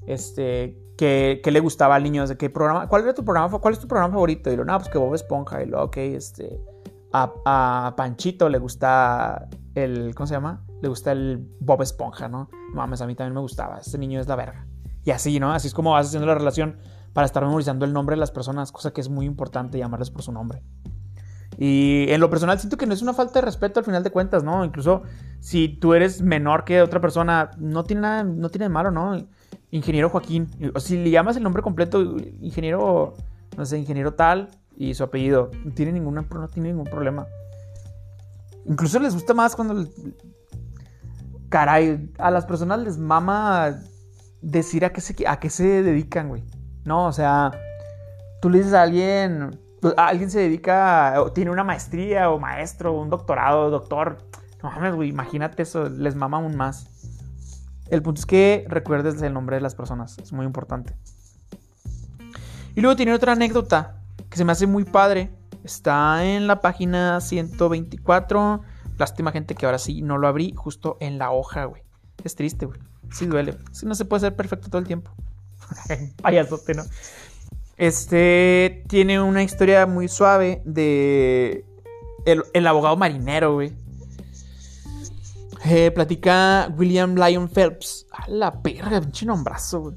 [0.08, 3.80] este, qué, le gustaba al niño, de qué programa, cuál era tu programa, cuál es
[3.80, 4.52] tu programa favorito.
[4.52, 5.64] Y lo, no, pues que Bob Esponja.
[5.64, 6.62] Y lo, ok, este,
[7.12, 10.64] a, Panchito le gusta el, ¿cómo se llama?
[10.82, 12.50] Le gusta el Bob Esponja, ¿no?
[12.74, 13.80] Mames, a mí también me gustaba.
[13.80, 14.68] Este niño es la verga.
[15.04, 15.52] Y así, ¿no?
[15.52, 16.78] Así es como vas haciendo la relación
[17.14, 20.22] para estar memorizando el nombre de las personas, cosa que es muy importante llamarles por
[20.22, 20.62] su nombre.
[21.58, 24.12] Y en lo personal siento que no es una falta de respeto al final de
[24.12, 24.64] cuentas, ¿no?
[24.64, 25.02] Incluso
[25.40, 29.18] si tú eres menor que otra persona, no tiene nada, no tiene de malo, ¿no?
[29.72, 30.50] Ingeniero Joaquín.
[30.76, 32.02] O si le llamas el nombre completo,
[32.42, 33.14] ingeniero,
[33.58, 37.26] no sé, ingeniero tal y su apellido, no tiene, ninguna, no tiene ningún problema.
[38.66, 39.88] Incluso les gusta más cuando...
[41.50, 43.82] Caray, a las personas les mama
[44.42, 46.44] decir a qué se, a qué se dedican, güey.
[46.86, 47.52] No, o sea,
[48.42, 53.10] tú le dices a alguien pues, alguien se dedica, tiene una maestría o maestro, un
[53.10, 54.20] doctorado, doctor.
[54.62, 57.01] No mames, güey, imagínate eso, les mama aún más.
[57.92, 60.96] El punto es que recuerdes el nombre de las personas, es muy importante.
[62.74, 65.30] Y luego tiene otra anécdota que se me hace muy padre.
[65.64, 68.62] Está en la página 124.
[68.98, 71.84] Lástima, gente, que ahora sí no lo abrí justo en la hoja, güey.
[72.24, 72.80] Es triste, güey.
[73.12, 73.58] Sí duele.
[73.74, 75.12] Sí, no se puede ser perfecto todo el tiempo.
[76.22, 76.84] Payasote, ¿no?
[77.76, 81.66] Este tiene una historia muy suave de
[82.26, 83.74] el, abogado marinero, güey.
[85.64, 88.08] Eh, platica William Lyon Phelps.
[88.12, 89.94] A la perra, pinche nombrazo.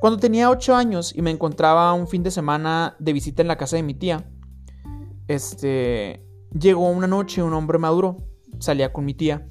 [0.00, 3.56] Cuando tenía 8 años y me encontraba un fin de semana de visita en la
[3.56, 4.30] casa de mi tía,
[5.26, 8.28] este, llegó una noche un hombre maduro,
[8.60, 9.48] salía con mi tía,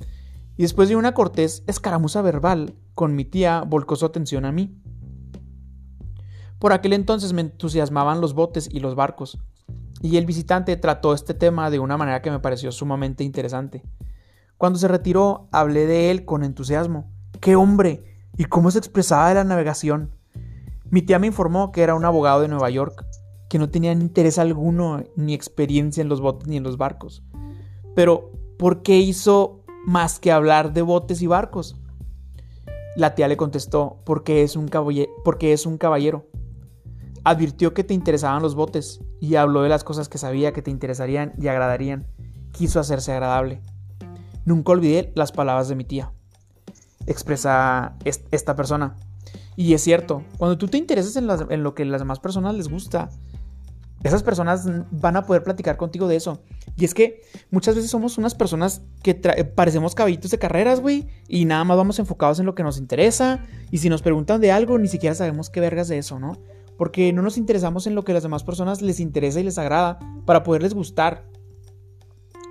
[0.55, 4.79] y después de una cortés escaramuza verbal con mi tía, volcó su atención a mí.
[6.59, 9.39] Por aquel entonces me entusiasmaban los botes y los barcos,
[10.01, 13.83] y el visitante trató este tema de una manera que me pareció sumamente interesante.
[14.57, 17.11] Cuando se retiró, hablé de él con entusiasmo.
[17.41, 18.03] ¡Qué hombre!
[18.37, 20.15] ¿Y cómo se expresaba de la navegación?
[20.89, 23.05] Mi tía me informó que era un abogado de Nueva York,
[23.49, 27.23] que no tenía interés alguno ni experiencia en los botes ni en los barcos.
[27.95, 31.75] Pero, ¿por qué hizo más que hablar de botes y barcos?
[32.95, 34.69] La tía le contestó, porque es un,
[35.23, 36.27] porque es un caballero.
[37.23, 40.71] Advirtió que te interesaban los botes y habló de las cosas que sabía que te
[40.71, 42.07] interesarían y agradarían.
[42.51, 43.61] Quiso hacerse agradable.
[44.45, 46.11] Nunca olvidé las palabras de mi tía.
[47.07, 48.95] Expresa esta persona.
[49.55, 52.69] Y es cierto, cuando tú te interesas en, en lo que las demás personas les
[52.69, 53.09] gusta,
[54.03, 56.41] esas personas van a poder platicar contigo de eso.
[56.75, 61.45] Y es que muchas veces somos unas personas que parecemos caballitos de carreras, güey, y
[61.45, 63.45] nada más vamos enfocados en lo que nos interesa.
[63.71, 66.37] Y si nos preguntan de algo, ni siquiera sabemos qué vergas de eso, ¿no?
[66.77, 69.99] Porque no nos interesamos en lo que las demás personas les interesa y les agrada
[70.25, 71.25] para poderles gustar.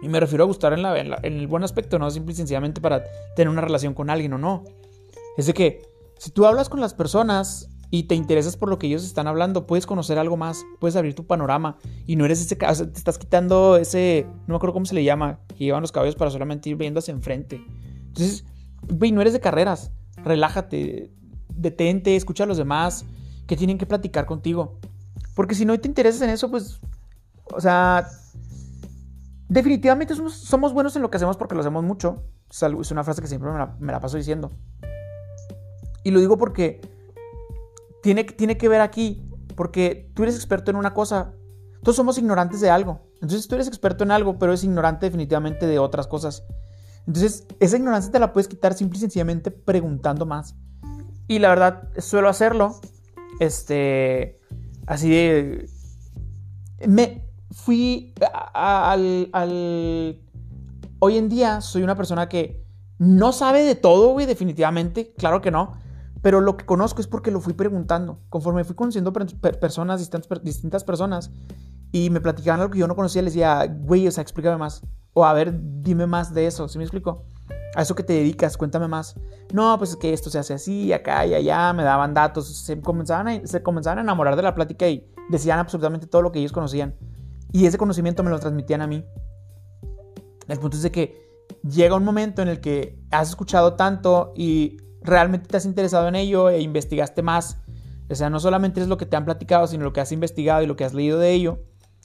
[0.03, 3.05] Y me refiero a gustar en, en el buen aspecto, no simple y sencillamente para
[3.37, 4.65] tener una relación con alguien o no.
[5.37, 5.83] Es de que
[6.19, 9.67] si tú hablas con las personas y te interesas por lo que ellos están hablando,
[9.67, 12.99] puedes conocer algo más, puedes abrir tu panorama y no eres ese, o sea, te
[12.99, 16.31] estás quitando ese, no me acuerdo cómo se le llama, que llevan los caballos para
[16.31, 17.63] solamente ir viendo hacia enfrente.
[18.07, 18.45] Entonces,
[18.89, 21.13] güey, no eres de carreras, relájate,
[21.49, 23.05] detente, escucha a los demás
[23.47, 24.79] que tienen que platicar contigo.
[25.35, 26.81] Porque si no te interesas en eso, pues,
[27.53, 28.09] o sea,
[29.53, 32.25] definitivamente somos, buenos en lo que hacemos porque lo hacemos mucho.
[32.51, 34.51] Es una frase que siempre me la paso diciendo.
[36.05, 36.81] Y lo digo porque
[38.03, 41.35] tiene, tiene que ver aquí, porque tú eres experto en una cosa,
[41.83, 43.03] todos somos ignorantes de algo.
[43.17, 46.45] Entonces tú eres experto en algo, pero eres ignorante definitivamente de otras cosas.
[47.07, 50.57] Entonces esa ignorancia te la puedes quitar simple y sencillamente preguntando más.
[51.29, 52.81] Y la verdad, suelo hacerlo.
[53.39, 54.41] Este,
[54.87, 55.69] así de...
[56.87, 57.22] Me
[57.53, 58.15] fui
[58.55, 60.21] al, al...
[60.99, 62.65] Hoy en día soy una persona que
[62.99, 65.13] no sabe de todo, güey, definitivamente.
[65.19, 65.73] Claro que no.
[66.23, 68.21] Pero lo que conozco es porque lo fui preguntando.
[68.29, 70.09] Conforme fui conociendo personas,
[70.45, 71.33] distintas, personas,
[71.91, 74.83] y me platicaban algo que yo no conocía, les decía, güey, o sea, explícame más.
[75.15, 76.69] O a ver, dime más de eso.
[76.69, 77.25] ¿Sí me explico?
[77.75, 79.17] A eso que te dedicas, cuéntame más.
[79.53, 82.57] No, pues es que esto se hace así, acá y allá, me daban datos.
[82.57, 86.31] Se comenzaban, a, se comenzaban a enamorar de la plática y decían absolutamente todo lo
[86.31, 86.95] que ellos conocían.
[87.53, 89.05] Y ese conocimiento me lo transmitían a mí.
[90.49, 91.23] El punto es de que
[91.63, 96.17] llega un momento en el que has escuchado tanto y realmente te has interesado en
[96.17, 97.59] ello e investigaste más.
[98.11, 100.63] O sea, no solamente es lo que te han platicado, sino lo que has investigado
[100.63, 101.61] y lo que has leído de ello.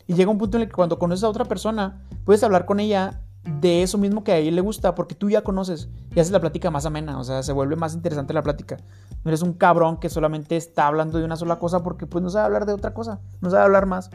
[0.05, 2.79] Y llega un punto en el que cuando conoces a otra persona, puedes hablar con
[2.79, 3.21] ella
[3.61, 6.39] de eso mismo que a ella le gusta, porque tú ya conoces y haces la
[6.39, 8.77] plática más amena, o sea, se vuelve más interesante la plática.
[9.23, 12.29] No eres un cabrón que solamente está hablando de una sola cosa porque pues no
[12.29, 14.09] sabe hablar de otra cosa, no sabe hablar más.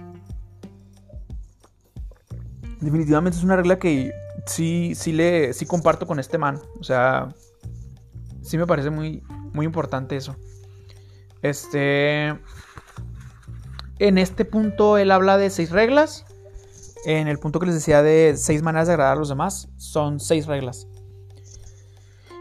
[2.83, 4.13] Definitivamente es una regla que
[4.45, 7.29] sí, sí le, sí comparto con este man, o sea,
[8.43, 10.37] sí me parece muy, muy importante eso.
[11.43, 12.39] Este.
[13.99, 16.25] En este punto él habla de seis reglas.
[17.05, 20.21] En el punto que les decía de seis maneras de agradar a los demás, son
[20.21, 20.89] seis reglas.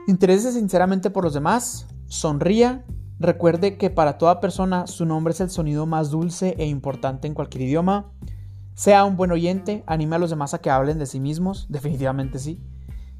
[0.07, 2.83] Interese sinceramente por los demás, sonría,
[3.19, 7.35] recuerde que para toda persona su nombre es el sonido más dulce e importante en
[7.35, 8.11] cualquier idioma.
[8.73, 12.39] Sea un buen oyente, anime a los demás a que hablen de sí mismos, definitivamente
[12.39, 12.59] sí.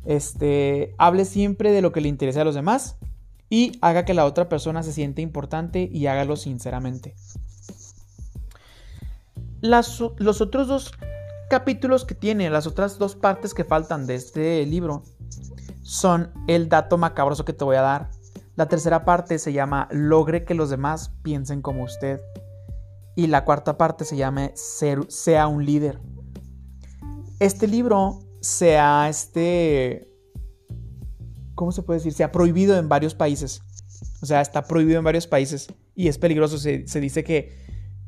[0.04, 2.98] Este, hable siempre de lo que le interesa a los demás
[3.50, 7.16] y haga que la otra persona se siente importante y hágalo sinceramente.
[9.62, 10.92] los otros dos
[11.50, 15.04] capítulos que tiene, las otras dos partes que faltan de este libro,
[15.84, 18.10] son el dato macabroso que te voy a dar.
[18.56, 22.22] La tercera parte se llama Logre que los demás piensen como usted.
[23.16, 26.00] Y la cuarta parte se llama Sea un líder.
[27.40, 30.08] Este libro se ha, este,
[31.56, 32.14] ¿cómo se puede decir?
[32.14, 33.62] Se ha prohibido en varios países.
[34.22, 36.58] O sea, está prohibido en varios países y es peligroso.
[36.58, 37.56] Se, dice que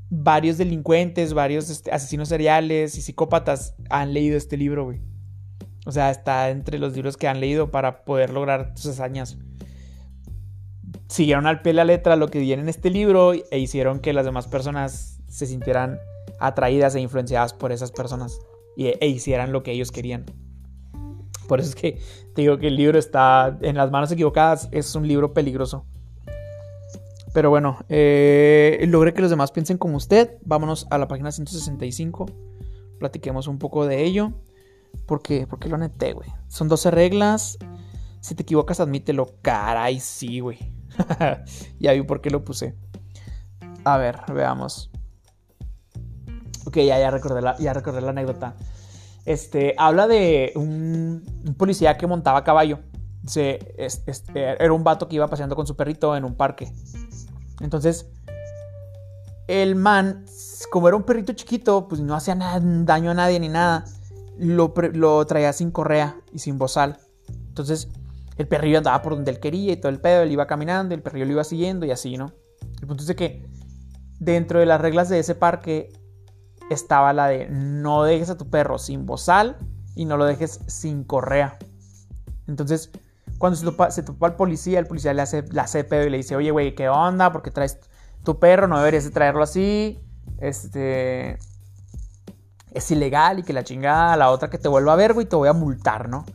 [0.10, 5.02] varios delincuentes, varios este, asesinos seriales y psicópatas han leído este libro, güey.
[5.86, 9.38] O sea, está entre los libros que han leído para poder lograr sus hazañas.
[11.14, 14.14] Siguieron al pie de la letra lo que viene en este libro e hicieron que
[14.14, 16.00] las demás personas se sintieran
[16.40, 18.40] atraídas e influenciadas por esas personas
[18.78, 20.26] e, hicieran lo que ellos querían.
[21.48, 22.02] Por eso es que
[22.34, 25.86] te digo que el libro está en las manos equivocadas, es un libro peligroso.
[27.32, 30.40] Pero bueno, eh, logré que los demás piensen como usted.
[30.46, 32.26] Vámonos a la página 165.
[32.98, 34.34] Platiquemos un poco de ello.
[35.06, 36.32] Porque, porque lo neté, güey.
[36.48, 37.60] Son 12 reglas.
[38.20, 39.28] Si te equivocas, admítelo.
[39.44, 40.58] Caray, sí, güey.
[41.80, 42.76] ya vi por qué lo puse.
[43.84, 44.90] A ver, veamos.
[46.66, 48.56] Ok, ya, ya, recordé, la, ya recordé la anécdota.
[49.26, 52.80] Este, habla de un, policía que montaba a caballo.
[53.26, 53.60] Se,
[54.36, 56.74] era un vato que iba paseando con su perrito en un parque.
[57.62, 58.10] Entonces,
[59.48, 60.26] el man,
[60.72, 63.86] como era un perrito chiquito, pues no hacía daño a nadie ni nada.
[64.38, 66.98] Lo, lo traía sin correa y sin bozal.
[67.48, 67.90] Entonces,
[68.38, 71.02] el perrillo andaba por donde él quería y todo el pedo, él iba caminando, el
[71.02, 72.34] perrillo lo iba siguiendo y así, ¿no?
[72.82, 73.46] El punto es que
[74.20, 75.92] dentro de las reglas de ese parque
[76.70, 79.58] estaba la de no dejes a tu perro sin bozal
[79.96, 81.58] y no lo dejes sin correa.
[82.48, 82.92] Entonces,
[83.38, 86.18] cuando se topa, se al policía, el policía le hace, la hace pedo y le
[86.18, 87.32] dice, oye, güey, ¿qué onda?
[87.32, 87.80] Porque traes
[88.24, 90.00] tu perro, no deberías de traerlo así.
[90.40, 91.38] Este...
[92.72, 95.36] Es ilegal y que la chingada, la otra que te vuelva a ver, güey, te
[95.36, 96.26] voy a multar, ¿no?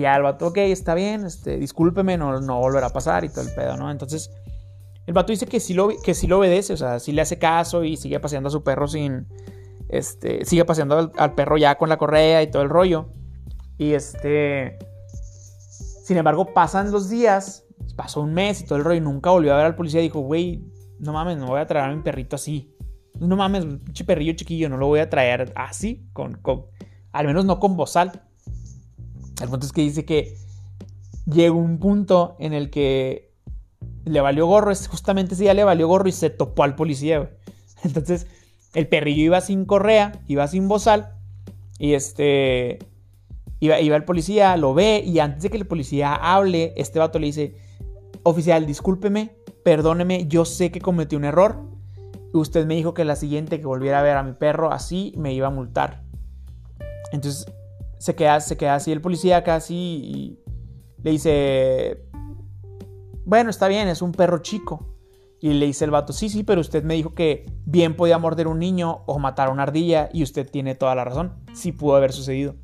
[0.00, 3.42] Ya el vato, ok, está bien, este, discúlpeme, no, no volverá a pasar y todo
[3.42, 3.90] el pedo, ¿no?
[3.90, 4.30] Entonces,
[5.06, 7.38] el vato dice que sí lo, que sí lo obedece, o sea, sí le hace
[7.38, 9.28] caso y sigue paseando a su perro sin.
[9.88, 13.08] Este, sigue paseando al, perro ya con la correa y todo el rollo.
[13.78, 14.78] Y este.
[16.04, 19.54] Sin embargo, pasan los días, pasó un mes y todo el rollo, y nunca volvió
[19.54, 20.64] a ver al policía dijo, güey,
[20.98, 22.76] no mames, no voy a traer a mi perrito así.
[23.18, 26.66] No mames, un perrillo chiquillo, no lo voy a traer así, con, con,
[27.12, 28.25] al menos no con bozal.
[29.40, 30.36] El punto es que dice que
[31.26, 33.32] llegó un punto en el que
[34.04, 37.30] le valió gorro, justamente ese día le valió gorro y se topó al policía,
[37.82, 38.26] Entonces,
[38.74, 41.14] el perrillo iba sin correa, iba sin bozal,
[41.78, 42.78] y este,
[43.60, 47.18] iba, iba el policía, lo ve, y antes de que el policía hable, este vato
[47.18, 47.56] le dice,
[48.22, 51.62] oficial, discúlpeme, perdóneme, yo sé que cometí un error,
[52.32, 55.32] usted me dijo que la siguiente que volviera a ver a mi perro así, me
[55.32, 56.02] iba a multar.
[57.12, 57.46] Entonces,
[57.98, 60.38] se queda, se queda así el policía casi
[61.02, 62.02] le dice,
[63.24, 64.86] bueno, está bien, es un perro chico.
[65.40, 68.48] Y le dice el vato, sí, sí, pero usted me dijo que bien podía morder
[68.48, 71.34] un niño o matar a una ardilla y usted tiene toda la razón.
[71.52, 72.56] Sí pudo haber sucedido.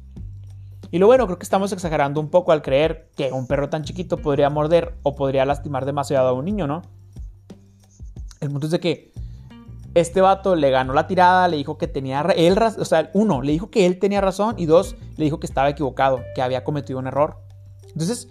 [0.91, 3.85] Y lo bueno, creo que estamos exagerando un poco al creer que un perro tan
[3.85, 6.83] chiquito podría morder o podría lastimar demasiado a un niño, ¿no?
[8.41, 9.13] El punto es de que
[9.95, 13.53] este vato le ganó la tirada, le dijo que tenía él, o sea, uno, le
[13.53, 16.99] dijo que él tenía razón y dos, le dijo que estaba equivocado, que había cometido
[16.99, 17.39] un error.
[17.89, 18.29] Entonces,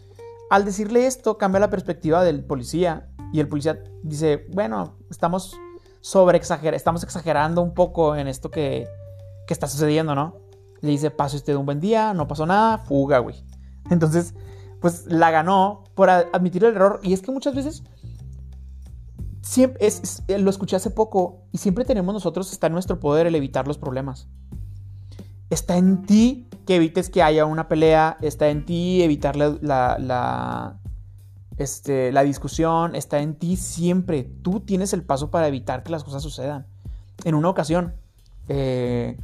[0.49, 5.57] al decirle esto, cambia la perspectiva del policía y el policía dice, bueno, estamos
[6.01, 8.88] sobre estamos exagerando un poco en esto que,
[9.45, 10.36] que está sucediendo, ¿no?
[10.82, 13.45] Le dice, pase usted un buen día, no pasó nada, fuga, güey.
[13.91, 14.34] Entonces,
[14.82, 16.99] pues la ganó por admitir el error.
[17.03, 17.84] Y es que muchas veces,
[19.41, 23.35] siempre, es, lo escuché hace poco, y siempre tenemos nosotros, está en nuestro poder el
[23.35, 24.27] evitar los problemas.
[25.49, 30.79] Está en ti que evites que haya una pelea, está en ti evitar la,
[31.57, 34.23] este, la discusión, está en ti siempre.
[34.23, 36.67] Tú tienes el paso para evitar que las cosas sucedan.
[37.25, 37.95] En una ocasión,
[38.47, 39.17] eh,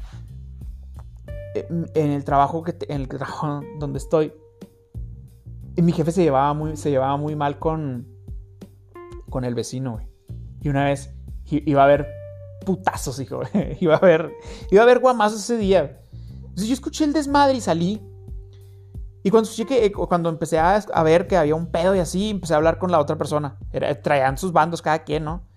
[1.55, 4.33] en el trabajo que en el trabajo donde estoy,
[5.77, 8.07] mi jefe se llevaba muy, se llevaba muy mal con,
[9.29, 9.99] con el vecino,
[10.67, 11.13] Y una vez
[11.45, 12.13] iba a haber
[12.65, 13.39] putazos, hijo.
[13.79, 14.33] iba a haber,
[14.69, 16.01] iba a haber guamazos ese día.
[16.41, 18.01] Entonces yo escuché el desmadre y salí.
[19.23, 22.57] Y cuando, eh, cuando empecé a, ver que había un pedo y así, empecé a
[22.57, 23.57] hablar con la otra persona.
[24.03, 25.47] traían sus bandos cada quien, ¿no?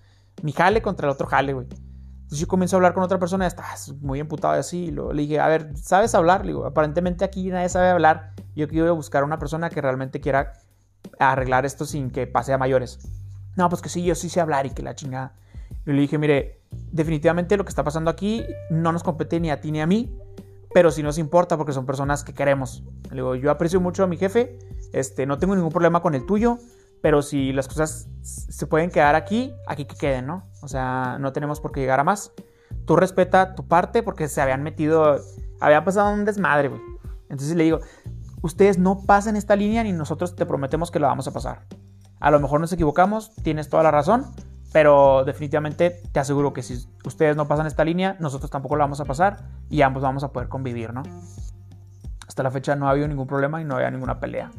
[0.44, 1.66] Mi jale contra el otro jale, güey.
[1.66, 4.84] Entonces yo comencé a hablar con otra persona, estás muy emputado y así.
[4.84, 6.46] Y le dije, a ver, ¿sabes hablar?
[6.46, 8.34] Le digo, aparentemente aquí nadie sabe hablar.
[8.54, 10.52] Yo quiero buscar una persona que realmente quiera
[11.18, 13.00] arreglar esto sin que pase a mayores.
[13.56, 15.34] No, pues que sí, yo sí sé hablar y que la chingada.
[15.86, 19.60] Y le dije, mire, definitivamente lo que está pasando aquí no nos compete ni a
[19.60, 20.16] ti ni a mí
[20.72, 22.84] pero sí nos importa porque son personas que queremos.
[23.10, 24.58] Le digo, yo aprecio mucho a mi jefe,
[24.92, 26.58] este, no tengo ningún problema con el tuyo,
[27.02, 30.44] pero si las cosas se pueden quedar aquí, aquí que queden, ¿no?
[30.62, 32.32] O sea, no tenemos por qué llegar a más.
[32.84, 35.18] Tú respeta tu parte porque se habían metido,
[35.60, 36.80] había pasado un desmadre, güey.
[37.28, 37.80] Entonces le digo,
[38.42, 41.66] ustedes no pasen esta línea ni nosotros te prometemos que lo vamos a pasar.
[42.20, 44.26] A lo mejor nos equivocamos, tienes toda la razón,
[44.72, 49.00] pero definitivamente te aseguro que si ustedes no pasan esta línea, nosotros tampoco la vamos
[49.00, 51.02] a pasar y ambos vamos a poder convivir, ¿no?
[52.28, 54.50] Hasta la fecha no ha habido ningún problema y no había ninguna pelea.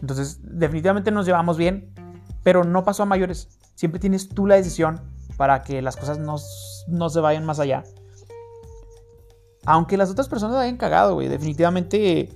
[0.00, 1.94] Entonces, definitivamente nos llevamos bien,
[2.42, 3.60] pero no pasó a mayores.
[3.76, 5.00] Siempre tienes tú la decisión
[5.36, 6.36] para que las cosas no,
[6.88, 7.84] no se vayan más allá.
[9.64, 11.28] Aunque las otras personas hayan cagado, güey.
[11.28, 12.28] Definitivamente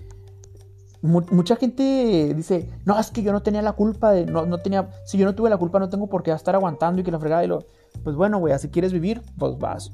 [1.06, 5.18] mucha gente dice, no, es que yo no tenía la culpa no, no tenía, si
[5.18, 7.44] yo no tuve la culpa no tengo por qué estar aguantando y que la fregada
[7.44, 7.66] y lo,
[8.04, 9.92] pues bueno, güey, si quieres vivir, pues vas.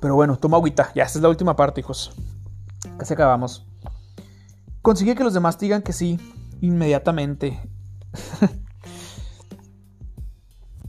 [0.00, 2.12] Pero bueno, toma agüita, ya, esta es la última parte, hijos.
[2.96, 3.66] Casi acabamos.
[4.82, 6.18] Consigue que los demás digan que sí,
[6.60, 7.60] inmediatamente.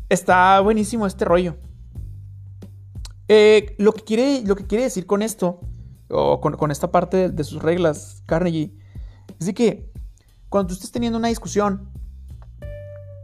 [0.09, 1.55] está buenísimo este rollo.
[3.27, 5.61] Eh, lo, que quiere, lo que quiere decir con esto,
[6.11, 8.73] o con, esta parte de, sus reglas, Carnegie,
[9.39, 9.91] de que
[10.49, 11.89] cuando tú estés teniendo una discusión,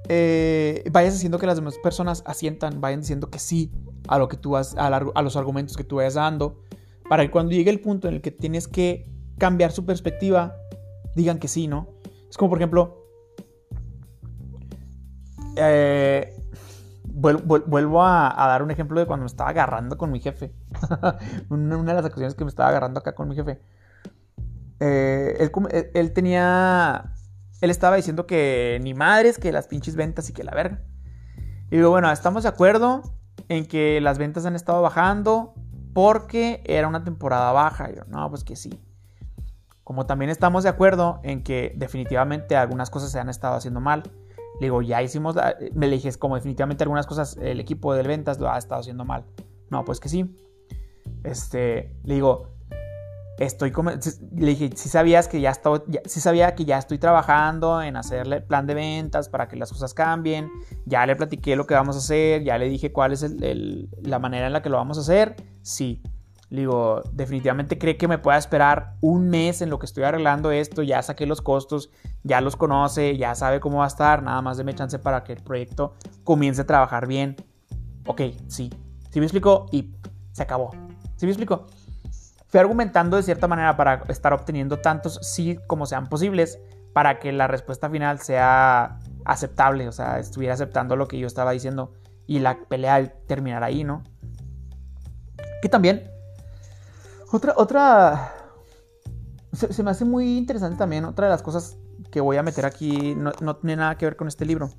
[0.10, 3.72] eh, vayas haciendo que las demás personas asientan, vayan diciendo que sí
[4.08, 6.64] a lo que tú vas, a, a, los argumentos que tú vayas dando,
[7.10, 10.56] para que cuando llegue el punto en el que tienes que cambiar su perspectiva,
[11.16, 11.90] digan que sí, ¿no?
[12.30, 13.06] Es como por ejemplo,
[15.58, 16.34] eh,
[17.04, 20.54] vuelvo, a, dar un ejemplo de cuando me estaba agarrando con mi jefe.
[21.50, 23.60] una, de las ocasiones que me estaba agarrando acá con mi jefe.
[24.80, 25.50] Eh,
[25.94, 27.14] él, tenía.
[27.62, 30.82] Él estaba diciendo que ni madres, que las pinches ventas y que la verga.
[31.70, 33.02] Y digo, bueno, estamos de acuerdo
[33.50, 35.54] en que las ventas han estado bajando
[35.94, 37.92] porque era una temporada baja.
[37.92, 38.80] Y yo, no, pues que sí.
[39.84, 44.04] Como también estamos de acuerdo en que definitivamente algunas cosas se han estado haciendo mal.
[44.60, 45.36] Le digo, ya hicimos,
[45.74, 49.06] me le dije, como definitivamente algunas cosas el equipo de ventas lo ha estado haciendo
[49.06, 49.26] mal.
[49.70, 50.36] No, pues que sí.
[51.28, 52.58] Este, le digo,
[53.38, 53.72] estoy
[54.36, 58.42] le dije, si sabías que ya estoy, si sabía que ya estoy trabajando en hacerle
[58.42, 60.50] plan de ventas para que las cosas cambien.
[60.86, 63.26] Ya le platiqué lo que vamos a hacer, ya le dije cuál es
[64.02, 65.36] la manera en la que lo vamos a hacer.
[65.62, 66.02] Sí.
[66.50, 70.50] Le digo, definitivamente cree que me pueda esperar un mes en lo que estoy arreglando
[70.52, 71.90] esto, ya saqué los costos,
[72.24, 75.34] ya los conoce, ya sabe cómo va a estar, nada más déme chance para que
[75.34, 77.36] el proyecto comience a trabajar bien.
[78.06, 78.70] Ok, sí.
[79.10, 79.66] ¿Sí me explico?
[79.74, 79.94] Y
[80.32, 80.87] se acabó.
[81.18, 81.68] ¿Sí me explico?
[82.48, 86.60] Fui argumentando de cierta manera para estar obteniendo tantos sí como sean posibles
[86.94, 91.52] para que la respuesta final sea aceptable, o sea, estuviera aceptando lo que yo estaba
[91.52, 91.94] diciendo
[92.26, 94.04] y la pelea terminara ahí, ¿no?
[95.62, 96.10] Que también
[97.32, 98.34] otra, otra.
[99.52, 101.04] Se, me hace muy interesante también.
[101.06, 101.78] Otra de las cosas
[102.12, 104.70] que voy a meter aquí no, tiene nada que ver con este libro.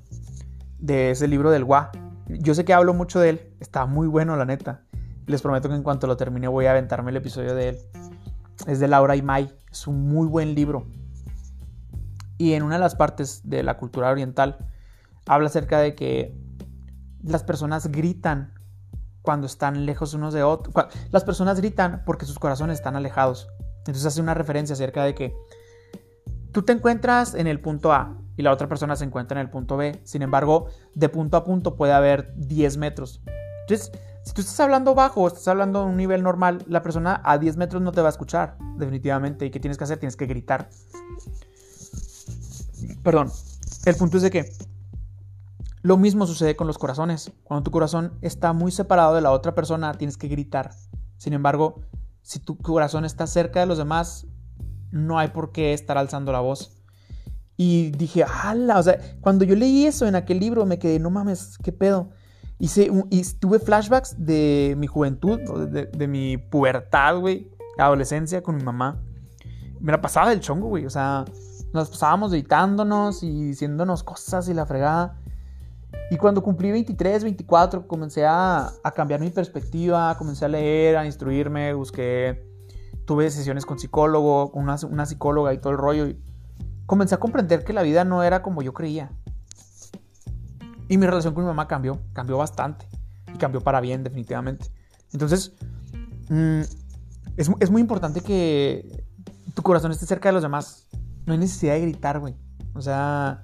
[0.79, 1.91] De ese libro del Gua.
[2.27, 3.55] Yo sé que hablo mucho de él.
[3.59, 4.83] Está muy bueno, la neta.
[5.29, 7.77] Les prometo que en cuanto lo termine voy a aventarme el episodio de él.
[8.65, 9.55] Es de Laura y Mai.
[9.71, 10.87] Es un muy buen libro.
[12.39, 14.57] Y en una de las partes de la cultura oriental
[15.27, 16.35] habla acerca de que
[17.21, 18.55] las personas gritan
[19.21, 20.73] cuando están lejos unos de otros.
[21.11, 23.49] Las personas gritan porque sus corazones están alejados.
[23.77, 25.35] Entonces hace una referencia acerca de que
[26.51, 29.51] tú te encuentras en el punto A y la otra persona se encuentra en el
[29.51, 30.01] punto B.
[30.05, 33.21] Sin embargo, de punto a punto puede haber 10 metros.
[33.67, 33.91] Entonces,
[34.29, 37.39] si tú estás hablando bajo o estás hablando a un nivel normal, la persona a
[37.39, 39.47] 10 metros no te va a escuchar, definitivamente.
[39.47, 39.97] ¿Y qué tienes que hacer?
[39.97, 40.69] Tienes que gritar.
[43.01, 43.31] Perdón.
[43.85, 44.53] El punto es de que
[45.81, 47.31] lo mismo sucede con los corazones.
[47.43, 50.75] Cuando tu corazón está muy separado de la otra persona, tienes que gritar.
[51.17, 51.81] Sin embargo,
[52.21, 54.27] si tu corazón está cerca de los demás,
[54.91, 56.83] no hay por qué estar alzando la voz.
[57.57, 58.77] Y dije, ¡hala!
[58.77, 62.11] O sea, cuando yo leí eso en aquel libro, me quedé, no mames, ¿qué pedo?
[62.59, 62.91] Hice
[63.39, 65.39] tuve flashbacks de mi juventud,
[65.69, 69.01] de, de mi pubertad, güey, adolescencia con mi mamá.
[69.79, 70.85] Me la pasaba del chongo, güey.
[70.85, 71.23] O sea,
[71.73, 75.17] nos pasábamos gritándonos y diciéndonos cosas y la fregada.
[76.11, 81.73] Y cuando cumplí 23, 24, comencé a, cambiar mi perspectiva, comencé a leer, a instruirme,
[81.73, 82.45] busqué,
[83.05, 86.07] tuve sesiones con psicólogo, con una, una psicóloga y todo el rollo.
[86.07, 86.19] Y
[86.87, 89.11] comencé a comprender que la vida no era como yo creía.
[90.89, 92.85] Y mi relación con mi mamá cambió, cambió bastante.
[93.33, 94.71] Y cambió para bien, definitivamente.
[95.13, 95.53] Entonces,
[96.29, 96.61] mm,
[97.37, 99.05] es, es, muy importante que
[99.53, 100.87] tu corazón esté cerca de los demás.
[101.25, 102.35] No hay necesidad de gritar, güey.
[102.73, 103.43] O sea,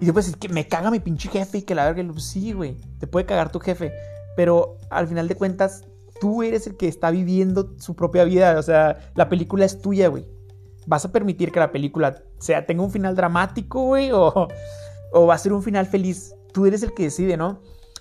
[0.00, 2.76] y después es que me caga mi pinche jefe y que la verga, sí, güey,
[2.98, 3.92] te puede cagar tu jefe.
[4.36, 5.84] Pero al final de cuentas,
[6.20, 8.58] tú eres el que está viviendo su propia vida.
[8.58, 10.24] O sea, la película es tuya, güey.
[10.86, 14.10] ¿Vas a permitir que la película sea, tenga un final dramático, güey?
[14.12, 14.48] O,
[15.12, 16.34] o va a ser un final feliz.
[16.52, 17.60] Tú eres el que decide, ¿no?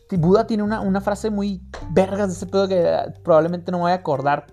[0.10, 3.96] Buda tiene una, frase muy vergas de ese pedo que probablemente no me voy a
[3.96, 4.48] acordar.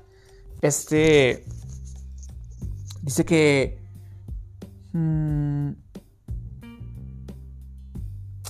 [0.61, 1.45] Este.
[3.03, 3.79] Dice que.
[4.93, 5.73] Mmm,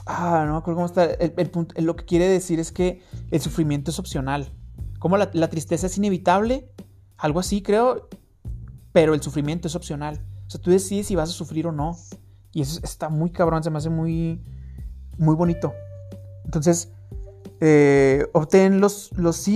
[0.07, 1.05] Ah, no me acuerdo cómo está.
[1.05, 4.53] El, punto, lo que quiere decir es que el sufrimiento es opcional.
[4.99, 6.71] Como la, tristeza es inevitable,
[7.17, 8.09] algo así creo,
[8.93, 10.21] pero el sufrimiento es opcional.
[10.47, 11.97] O sea, tú decides si vas a sufrir o no.
[12.53, 14.41] Y eso está muy cabrón, se me hace muy,
[15.19, 15.75] muy bonito.
[16.45, 16.91] Entonces,
[17.61, 19.47] eh, obtén los, los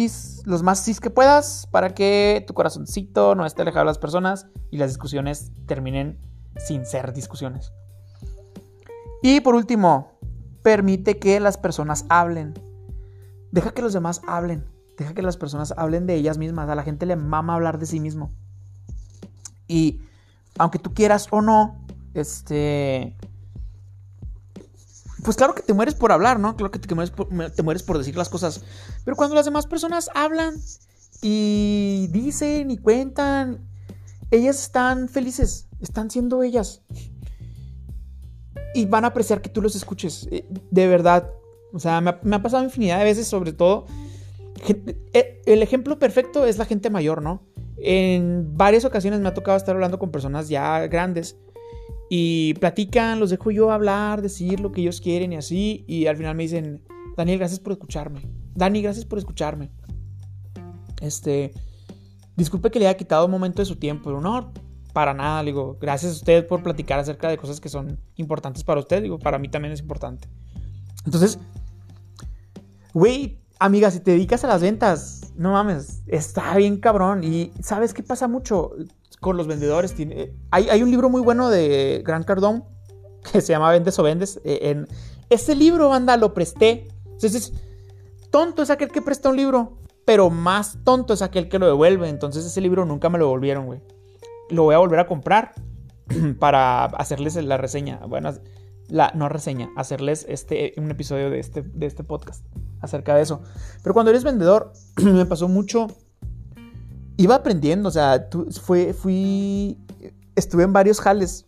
[0.45, 4.47] los más cis que puedas para que tu corazoncito no esté alejado de las personas
[4.71, 6.19] y las discusiones terminen
[6.57, 7.73] sin ser discusiones.
[9.23, 10.19] Y por último,
[10.63, 12.55] Permite que las personas hablen.
[13.53, 14.65] Deja que los demás hablen.
[14.97, 16.69] Deja que las personas hablen de ellas mismas.
[16.69, 18.31] A la gente le mama hablar de sí mismo.
[19.69, 20.03] Y
[20.59, 21.79] aunque tú quieras o no,
[22.15, 23.17] este,
[25.29, 26.57] pues claro que te mueres por hablar, ¿no?
[26.57, 28.63] Claro que te mueres por, te mueres por decir las cosas.
[29.05, 30.55] Pero cuando las demás personas hablan
[31.21, 33.69] y dicen y cuentan,
[34.31, 36.81] ellas están felices, están siendo ellas.
[38.73, 40.27] Y van a apreciar que tú los escuches.
[40.31, 41.31] Eh, de verdad.
[41.75, 43.85] O sea, me ha, pasado infinidad de veces, sobre todo.
[45.13, 47.43] Eh, el ejemplo perfecto es la gente mayor, ¿no?
[47.77, 51.37] En varias ocasiones me ha tocado estar hablando con personas ya grandes
[52.11, 55.85] y platican, los dejo yo hablar, decir lo que ellos quieren y así.
[55.87, 56.83] Y al final me dicen,
[57.17, 58.23] Daniel, gracias por escucharme.
[58.55, 59.71] Dani, gracias por escucharme.
[61.01, 61.53] Este,
[62.37, 64.53] disculpe que le haya quitado un momento de su tiempo, pero no,
[64.93, 65.43] para nada.
[65.43, 69.03] digo, gracias a usted por platicar acerca de cosas que son importantes para usted.
[69.03, 70.29] Digo, para mí también es importante.
[71.05, 71.39] Entonces,
[72.95, 77.23] güey, amiga, si te dedicas a las ventas, no mames, está bien cabrón.
[77.23, 78.73] Y ¿sabes qué pasa mucho?
[79.21, 79.95] Con los vendedores.
[79.95, 82.63] Tiene, hay, hay, un libro muy bueno de Grant Cardone
[83.33, 84.41] que se llama Vendes o Vendes.
[84.45, 84.89] Eh, en,
[85.31, 86.89] ese libro, banda, lo presté.
[87.05, 87.53] Entonces,
[88.31, 92.09] tonto es aquel que presta un libro, pero más tonto es aquel que lo devuelve.
[92.09, 93.83] Entonces, ese libro nunca me lo devolvieron, güey.
[94.51, 95.53] Lo voy a volver a comprar
[96.39, 98.01] para hacerles la reseña.
[98.07, 98.33] Bueno,
[98.89, 102.45] la no reseña, hacerles este, un episodio de este, de este podcast
[102.81, 103.43] acerca de eso.
[103.83, 105.89] Pero cuando eres vendedor, me pasó mucho
[107.19, 108.29] iba aprendiendo, o sea,
[108.63, 109.77] fue, fui,
[110.37, 111.47] estuve en varios jales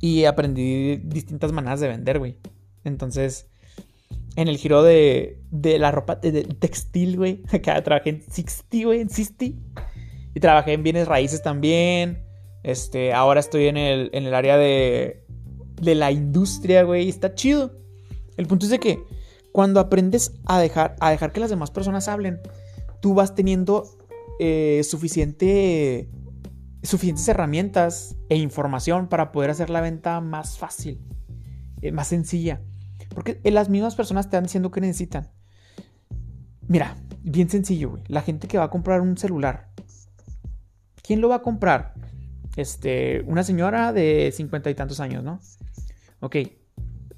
[0.00, 2.38] y aprendí distintas maneras de vender, güey.
[2.82, 3.46] Entonces,
[4.36, 9.02] en el giro de, de la ropa de, textil, güey, acá trabajé en Sixty, güey,
[9.02, 9.56] en Sixty.
[10.34, 12.24] Y trabajé en bienes raíces también.
[12.62, 15.24] Este, ahora estoy en el, en el área de,
[15.82, 17.08] de la industria, güey.
[17.08, 17.72] Está chido.
[18.38, 19.02] El punto es de que
[19.52, 22.40] cuando aprendes a dejar, a dejar que las demás personas hablen,
[23.00, 23.99] tú vas teniendo
[24.42, 26.08] eh, suficiente,
[26.82, 30.98] suficientes herramientas e información para poder hacer la venta más fácil,
[31.82, 32.62] eh, más sencilla.
[33.14, 35.30] Porque las mismas personas te están diciendo que necesitan.
[36.68, 38.02] Mira, bien sencillo, güey.
[38.08, 39.68] La gente que va a comprar un celular.
[41.02, 41.92] ¿Quién lo va a comprar?
[42.56, 45.38] Este, una señora de cincuenta y tantos años, ¿no?
[46.20, 46.36] Ok.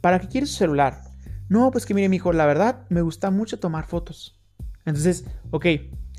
[0.01, 1.03] ¿Para qué quieres su celular?
[1.49, 4.43] No, pues que mire, mi hijo, la verdad, me gusta mucho tomar fotos.
[4.85, 5.67] Entonces, ok,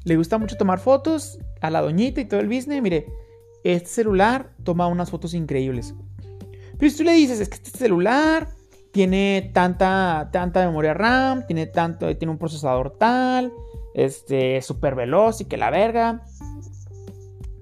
[0.04, 2.82] le gusta mucho tomar fotos a la doñita y todo el business.
[2.82, 3.08] Mire,
[3.64, 5.94] este celular toma unas fotos increíbles.
[6.78, 8.50] Pero si tú le dices, es que este celular
[8.92, 13.52] tiene tanta, tanta memoria RAM, tiene, tanto, tiene un procesador tal,
[13.94, 16.24] este, súper veloz y que la verga.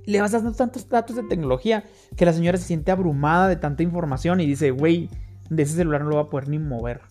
[0.06, 1.84] Le vas dando tantos datos de tecnología
[2.18, 5.10] que la señora se siente abrumada de tanta información y dice, güey,
[5.50, 7.02] de ese celular no lo va a poder ni mover.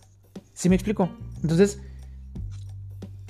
[0.53, 1.09] ¿Sí me explico?
[1.41, 1.81] Entonces,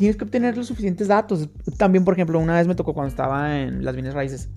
[0.02, 1.47] tienes que obtener los suficientes datos.
[1.78, 4.49] También, por ejemplo, una vez me tocó cuando estaba en las bienes raíces,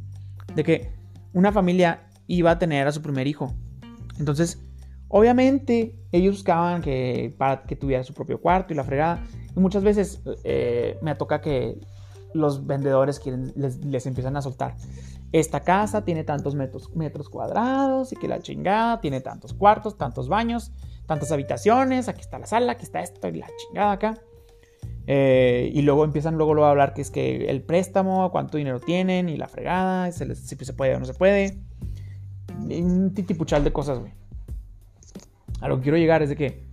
[0.55, 0.90] de que
[1.34, 3.53] una familia iba a tener a su primer hijo.
[4.18, 4.59] Entonces,
[5.09, 9.22] obviamente, ellos buscaban que, para que tuviera su propio cuarto y la fregada.
[9.55, 11.78] Y muchas veces eh, me toca que
[12.32, 14.76] los vendedores quieren, les, empiezan a soltar.
[15.30, 20.26] Esta casa tiene tantos metros, metros cuadrados y que la chingada tiene tantos cuartos, tantos
[20.26, 20.72] baños,
[21.05, 22.09] tantas habitaciones.
[22.09, 24.14] Aquí está la sala, aquí está esto y la chingada acá.
[25.07, 29.28] Eh, y luego empiezan luego, a hablar que es que el préstamo, cuánto dinero tienen
[29.28, 31.59] y la fregada, si se puede o no se puede.
[32.59, 34.12] un titipuchal de cosas, güey.
[35.61, 36.66] A lo que quiero llegar es de que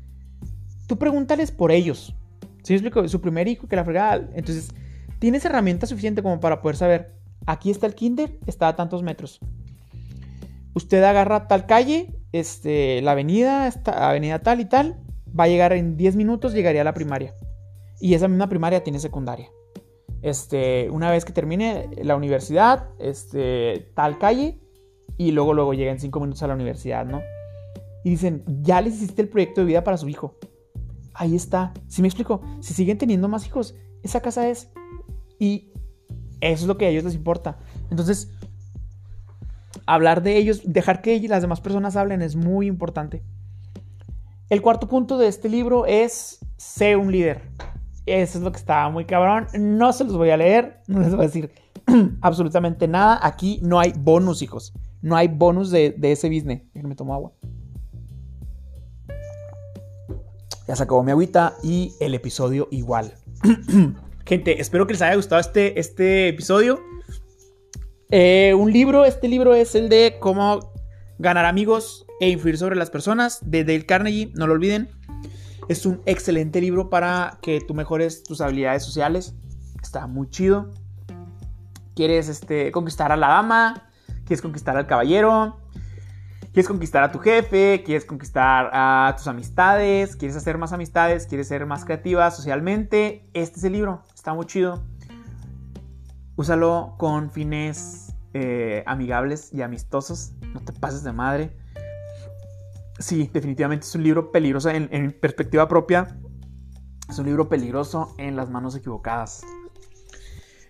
[0.88, 2.16] tú pregúntales por ellos.
[2.64, 4.30] Si explico, su primer hijo, que la fregada.
[4.34, 4.74] Entonces,
[5.20, 7.14] tienes herramientas suficiente como para poder saber,
[7.46, 9.40] aquí está el kinder, está a tantos metros.
[10.74, 15.00] Usted agarra tal calle, este, la avenida, avenida tal y tal,
[15.38, 17.34] va a llegar en 10 minutos, llegaría a la primaria.
[18.02, 19.50] Y esa misma primaria tiene secundaria.
[20.22, 24.60] Este, una vez que termine la universidad, este, tal calle,
[25.18, 27.22] y luego, luego llega en cinco minutos a la universidad, ¿no?
[28.04, 30.36] Y dicen, ya les hiciste el proyecto de vida para su hijo.
[31.14, 31.74] Ahí está.
[31.88, 34.72] Si me explico, si siguen teniendo más hijos, esa casa es.
[35.38, 35.72] Y
[36.40, 37.60] eso es lo que a ellos les importa.
[37.92, 38.32] Entonces,
[39.86, 43.24] hablar de ellos, dejar que las demás personas hablen es muy importante.
[44.50, 47.42] El cuarto punto de este libro es, sé un líder.
[48.06, 49.48] Eso es lo que estaba muy cabrón.
[49.58, 51.52] No se los voy a leer, no les voy a decir
[52.22, 53.20] absolutamente nada.
[53.22, 54.74] Aquí no hay bonus, hijos.
[55.02, 56.64] No hay bonus de, ese business.
[56.74, 57.32] Me tomo agua.
[60.68, 63.14] Ya se acabó mi agüita y el episodio igual.
[64.26, 66.80] Gente, espero que les haya gustado este, este episodio.
[68.10, 70.72] Eh, un libro, este libro es el de cómo
[71.18, 74.90] ganar amigos e influir sobre las personas de Dale Carnegie, no lo olviden.
[75.72, 79.36] Es un excelente libro para que tú mejores tus habilidades sociales.
[79.82, 80.70] Está muy chido.
[81.96, 83.90] Quieres este, conquistar a la dama,
[84.26, 85.62] quieres conquistar al caballero,
[86.52, 91.48] Quieres conquistar a tu jefe, quieres conquistar a tus amistades, quieres hacer más amistades, quieres
[91.48, 93.26] ser más creativa socialmente.
[93.34, 94.84] Este es el libro, está muy chido.
[96.36, 100.34] Úsalo con fines eh, amigables y amistosos.
[100.54, 101.61] No te pases de madre.
[103.02, 106.20] Sí, definitivamente es un libro peligroso en, perspectiva propia.
[107.10, 109.42] Es un libro peligroso en las manos equivocadas.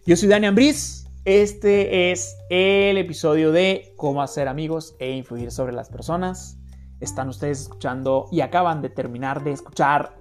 [0.06, 1.08] Yo soy Dani Ambriz.
[1.26, 6.58] Este es el episodio de cómo hacer amigos e influir sobre las personas.
[7.02, 10.16] Están ustedes escuchando y acaban de terminar de escuchar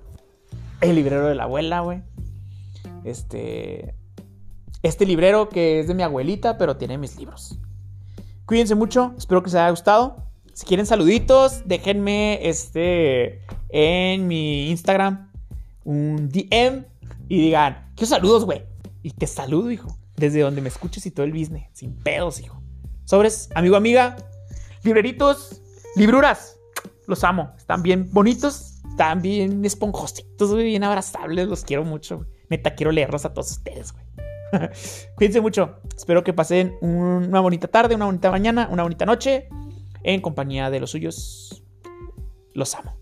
[0.81, 2.03] El librero de la abuela, güey.
[3.05, 3.95] Este.
[4.83, 7.59] Este librero que es de mi abuelita, pero tiene mis libros.
[8.47, 10.30] Cuídense mucho, espero que les haya gustado.
[10.61, 13.41] Si quieren saluditos, déjenme este
[13.71, 15.33] en mi Instagram
[15.85, 16.85] un DM
[17.31, 18.65] y digan, ¿qué saludos, güey?
[19.03, 21.67] Y te saludo, hijo desde donde me escuches y todo el business.
[21.73, 22.63] Sin pedos, hijo.
[23.07, 24.17] Sobres, amigo, amiga.
[24.85, 25.63] Libreritos,
[25.97, 26.59] libruras.
[27.07, 27.55] Los amo.
[27.57, 28.83] Están bien bonitos.
[28.91, 30.65] Están bien esponjositos, güey.
[30.65, 31.49] Bien abrazables.
[31.49, 32.27] Los quiero mucho.
[32.51, 34.05] Neta, quiero leerlos a todos ustedes, güey.
[35.17, 35.81] Cuídense mucho.
[35.97, 39.49] Espero que pasen una bonita tarde, una bonita mañana, una bonita noche.
[40.03, 41.65] En compañía de los suyos.
[42.55, 43.00] Los amo.